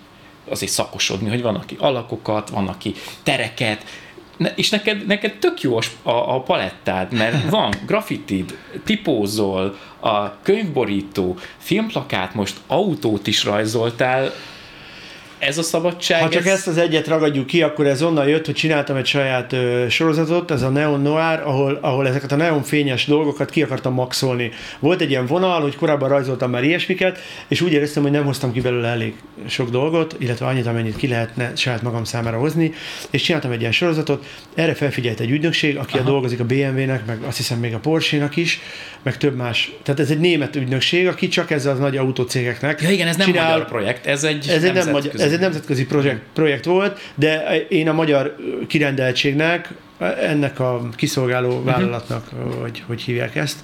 [0.48, 3.84] azért szakosodni, hogy van, aki alakokat, van, aki tereket,
[4.38, 11.36] ne, és neked, neked tök jó a, a palettád, mert van grafitid, tipózol, a könyvborító,
[11.56, 14.32] filmplakát, most autót is rajzoltál,
[15.38, 16.22] ez a szabadság.
[16.22, 16.52] Ha csak ez...
[16.52, 20.50] ezt az egyet ragadjuk ki, akkor ez onnan jött, hogy csináltam egy saját ö, sorozatot,
[20.50, 24.50] ez a Neon Noir, ahol, ahol ezeket a neon fényes dolgokat ki akartam maxolni.
[24.78, 27.18] Volt egy ilyen vonal, hogy korábban rajzoltam már ilyesmiket,
[27.48, 29.14] és úgy éreztem, hogy nem hoztam ki belőle elég
[29.46, 32.72] sok dolgot, illetve annyit, amennyit ki lehetne saját magam számára hozni,
[33.10, 34.24] és csináltam egy ilyen sorozatot.
[34.54, 38.36] Erre felfigyelt egy ügynökség, aki a dolgozik a BMW-nek, meg azt hiszem még a Porsche-nak
[38.36, 38.60] is,
[39.02, 39.72] meg több más.
[39.82, 42.82] Tehát ez egy német ügynökség, aki csak ezzel az nagy autócégeknek.
[42.82, 43.50] Ja igen, ez nem csinál...
[43.50, 47.60] magyar projekt, ez egy ez egy nem magyar, ez egy nemzetközi projekt, projekt volt, de
[47.68, 49.74] én a magyar kirendeltségnek,
[50.20, 51.64] ennek a kiszolgáló uh-huh.
[51.64, 53.58] vállalatnak, vagy hogy hívják ezt,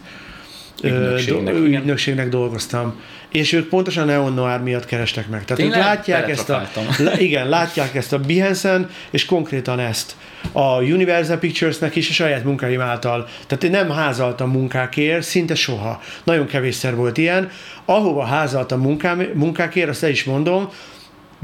[0.82, 3.00] ügynökségnek, do, ügynökségnek dolgoztam.
[3.30, 5.44] És ők pontosan a Neon Noir miatt kerestek meg.
[5.44, 6.68] Tehát ők látják ezt a,
[7.16, 10.16] igen, látják ezt a Behance-en, és konkrétan ezt.
[10.52, 13.28] A Universal Pictures-nek is a saját munkáim által.
[13.46, 16.02] Tehát én nem házaltam munkákért, szinte soha.
[16.24, 17.50] Nagyon kevésszer volt ilyen.
[17.84, 20.68] Ahova házaltam munkám, munkákért, azt el is mondom,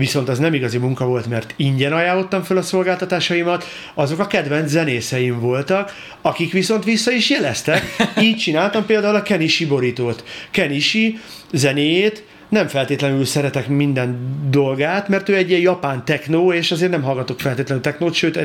[0.00, 4.70] viszont az nem igazi munka volt, mert ingyen ajánlottam fel a szolgáltatásaimat, azok a kedvenc
[4.70, 7.82] zenészeim voltak, akik viszont vissza is jeleztek.
[8.20, 10.24] Így csináltam például a Kenishi borítót.
[10.50, 11.18] Kenishi
[11.52, 14.18] zenéjét nem feltétlenül szeretek minden
[14.50, 18.40] dolgát, mert ő egy ilyen japán technó, és azért nem hallgatok feltétlenül technót, sőt,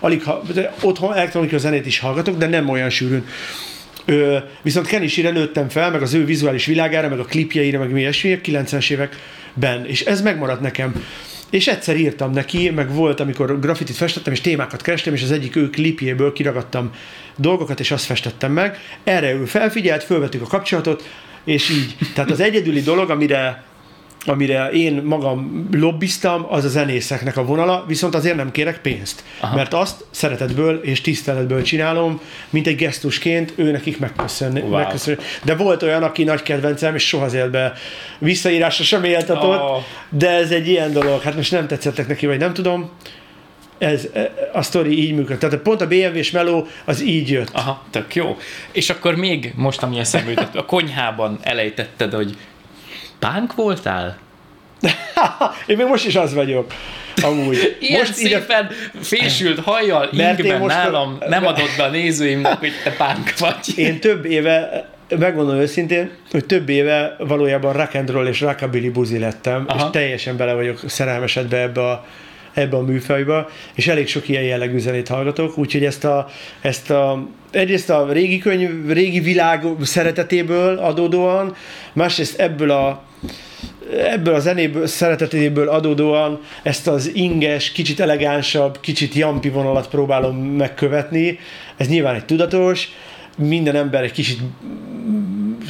[0.00, 0.42] alig ha,
[0.80, 3.24] otthon elektronikus zenét is hallgatok, de nem olyan sűrűn.
[4.04, 8.00] Ö, viszont Kenishire nőttem fel, meg az ő vizuális világára, meg a klipjeire, meg mi
[8.00, 9.08] ilyesmi, 90-es
[9.56, 11.04] években, és ez megmaradt nekem.
[11.50, 15.56] És egyszer írtam neki, meg volt, amikor grafitit festettem, és témákat kerestem, és az egyik
[15.56, 16.90] ő klipjéből kiragadtam
[17.36, 18.78] dolgokat, és azt festettem meg.
[19.04, 21.08] Erre ő felfigyelt, fölvettük a kapcsolatot,
[21.44, 21.96] és így.
[22.14, 23.64] Tehát az egyedüli dolog, amire
[24.26, 29.24] amire én magam lobbiztam, az a zenészeknek a vonala, viszont azért nem kérek pénzt.
[29.40, 29.56] Aha.
[29.56, 32.20] Mert azt szeretetből és tiszteletből csinálom,
[32.50, 34.60] mint egy gesztusként ő nekik megköszönni.
[34.60, 34.70] Wow.
[34.70, 35.18] megköszönni.
[35.42, 37.72] De volt olyan, aki nagy kedvencem, és soha az életben
[38.18, 39.82] visszaírásra sem éltatott, oh.
[40.08, 41.20] de ez egy ilyen dolog.
[41.20, 42.90] Hát most nem tetszettek neki, vagy nem tudom
[43.78, 44.08] ez,
[44.52, 45.38] a sztori így működik.
[45.38, 47.48] Tehát pont a BMW-s meló az így jött.
[47.52, 48.36] Aha, tök jó.
[48.72, 52.36] És akkor még most, ami eszembe jutott, a konyhában elejtetted, hogy
[53.30, 54.16] pánk voltál?
[55.66, 56.72] Én még most is az vagyok.
[57.22, 57.76] Amúgy.
[57.80, 59.04] Ilyen most szépen ide...
[59.04, 61.28] fésült hajjal, ingben most nálam a...
[61.28, 63.72] nem adott be a nézőimnek, hogy te pánk vagy.
[63.76, 67.98] Én több éve megmondom őszintén, hogy több éve valójában rock
[68.28, 69.84] és rockabilly buzi lettem, Aha.
[69.84, 72.06] és teljesen bele vagyok szerelmesedve ebbe a,
[72.52, 76.28] ebbe a műfajba, és elég sok ilyen jellegű zenét hallgatok, úgyhogy ezt a,
[76.60, 81.54] ezt a egyrészt a régi könyv, régi világ szeretetéből adódóan,
[81.92, 83.02] másrészt ebből a
[83.98, 91.38] ebből a zenéből, szeretetéből adódóan ezt az inges, kicsit elegánsabb, kicsit jampi vonalat próbálom megkövetni.
[91.76, 92.88] Ez nyilván egy tudatos,
[93.36, 94.40] minden ember egy kicsit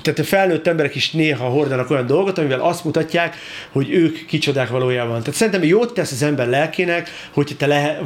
[0.03, 3.37] tehát a felnőtt emberek is néha hordanak olyan dolgot, amivel azt mutatják,
[3.71, 5.19] hogy ők kicsodák valójában.
[5.19, 8.01] Tehát szerintem jót tesz az ember lelkének, hogyha te lehe,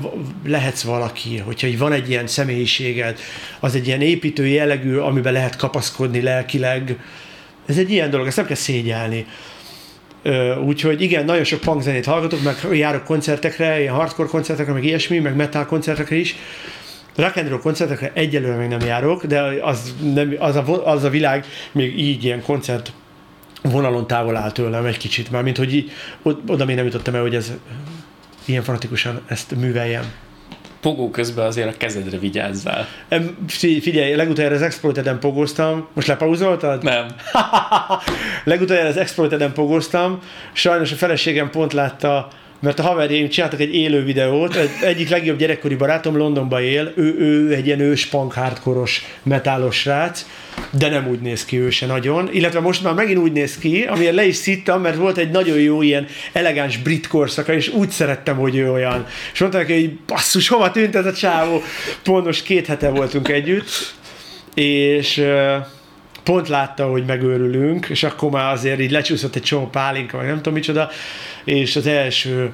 [0.45, 3.19] lehetsz valaki, hogyha van egy ilyen személyiséged,
[3.61, 6.99] az egy ilyen építő jellegű, amiben lehet kapaszkodni lelkileg.
[7.69, 9.27] Ez egy ilyen dolog, ezt nem kell szégyelni.
[10.65, 15.19] Úgyhogy igen, nagyon sok punk zenét hallgatok, meg járok koncertekre, ilyen hardcore koncertekre, meg ilyesmi,
[15.19, 16.37] meg metal koncertekre is,
[17.17, 21.11] rock and roll koncertekre egyelőre még nem járok, de az, nem, az, a, az a
[21.11, 22.93] világ még így ilyen koncert
[23.63, 25.91] vonalon távol áll tőlem egy kicsit, már mint hogy így,
[26.47, 27.53] oda még nem jutottam el, hogy ez
[28.45, 30.13] ilyen fanatikusan ezt műveljem.
[30.81, 32.87] Pogó közben azért a kezedre vigyázzál.
[33.81, 35.89] Figyelj, legutóbb az Exploited-en pogóztam.
[35.93, 36.83] Most lepauzoltad?
[36.83, 37.07] Nem.
[38.45, 40.19] legutóbb az Exploited-en pogóztam.
[40.53, 42.29] Sajnos a feleségem pont látta
[42.61, 47.17] mert a haverjaim csináltak egy élő videót, egy, egyik legjobb gyerekkori barátom Londonba él, ő,
[47.19, 50.27] ő egy ilyen ős punk hardkoros metálos srác,
[50.71, 53.83] de nem úgy néz ki ő se nagyon, illetve most már megint úgy néz ki,
[53.83, 57.91] amilyen le is szittam, mert volt egy nagyon jó ilyen elegáns brit korszaka, és úgy
[57.91, 59.07] szerettem, hogy ő olyan.
[59.33, 61.63] És mondták, hogy basszus, hova tűnt ez a csávó?
[62.03, 63.95] Pont most két hete voltunk együtt,
[64.55, 65.23] és
[66.29, 70.37] pont látta, hogy megőrülünk, és akkor már azért így lecsúszott egy csomó pálinka, vagy nem
[70.37, 70.89] tudom micsoda,
[71.45, 72.53] és az első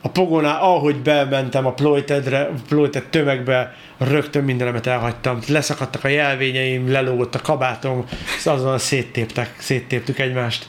[0.00, 5.38] a pogonál, ahogy bementem a Ploytedre, Ployted tömegbe, rögtön mindenemet elhagytam.
[5.48, 8.04] Leszakadtak a jelvényeim, lelógott a kabátom,
[8.44, 10.68] azon széttéptek, széttéptük egymást.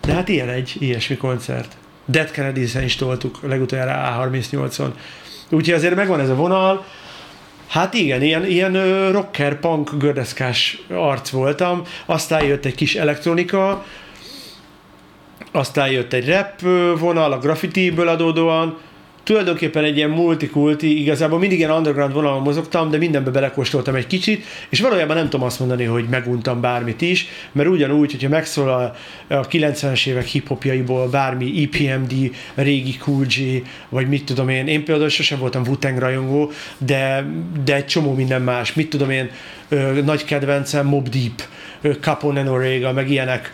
[0.00, 1.76] De hát ilyen egy ilyesmi koncert.
[2.04, 4.90] Dead Kennedy-en is toltuk legutoljára A38-on.
[5.50, 6.84] Úgyhogy azért megvan ez a vonal,
[7.66, 13.84] Hát igen, ilyen, ilyen rocker, punk, gördeszkás arc voltam, aztán jött egy kis elektronika,
[15.52, 16.60] aztán jött egy rap
[16.98, 18.78] vonal, a graffitiből adódóan,
[19.24, 24.44] tulajdonképpen egy ilyen multikulti, igazából mindig ilyen underground vonalon mozogtam, de mindenbe belekóstoltam egy kicsit,
[24.68, 28.94] és valójában nem tudom azt mondani, hogy meguntam bármit is, mert ugyanúgy, hogyha megszól a,
[29.34, 32.12] a 90-es évek hiphopjaiból bármi EPMD,
[32.54, 37.26] régi Cool G, vagy mit tudom én, én például sosem voltam wu rajongó, de,
[37.64, 39.30] de egy csomó minden más, mit tudom én,
[39.68, 41.42] ö, nagy kedvencem Mob Deep,
[42.00, 43.52] Capone Orega, meg ilyenek,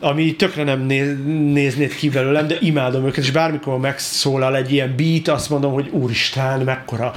[0.00, 1.16] ami tökre nem néz,
[1.52, 5.88] néznéd ki belőlem, de imádom őket, és bármikor megszólal egy ilyen beat, azt mondom, hogy
[5.90, 7.12] úristen, mekkora.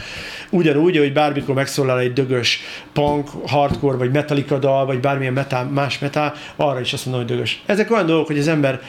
[0.49, 2.59] Ugyanúgy, hogy bármikor megszólal egy dögös
[2.93, 7.31] punk, hardcore, vagy metallica dal, vagy bármilyen metal, más metal, arra is azt mondom, hogy
[7.31, 7.63] dögös.
[7.65, 8.81] Ezek olyan dolgok, hogy az ember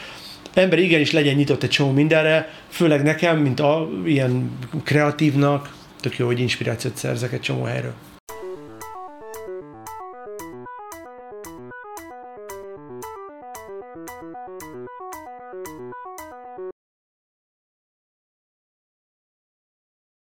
[0.55, 6.27] ember igenis legyen nyitott egy csomó mindenre, főleg nekem, mint a, ilyen kreatívnak, tök jó,
[6.27, 7.95] hogy inspirációt szerzek egy csomó helyről.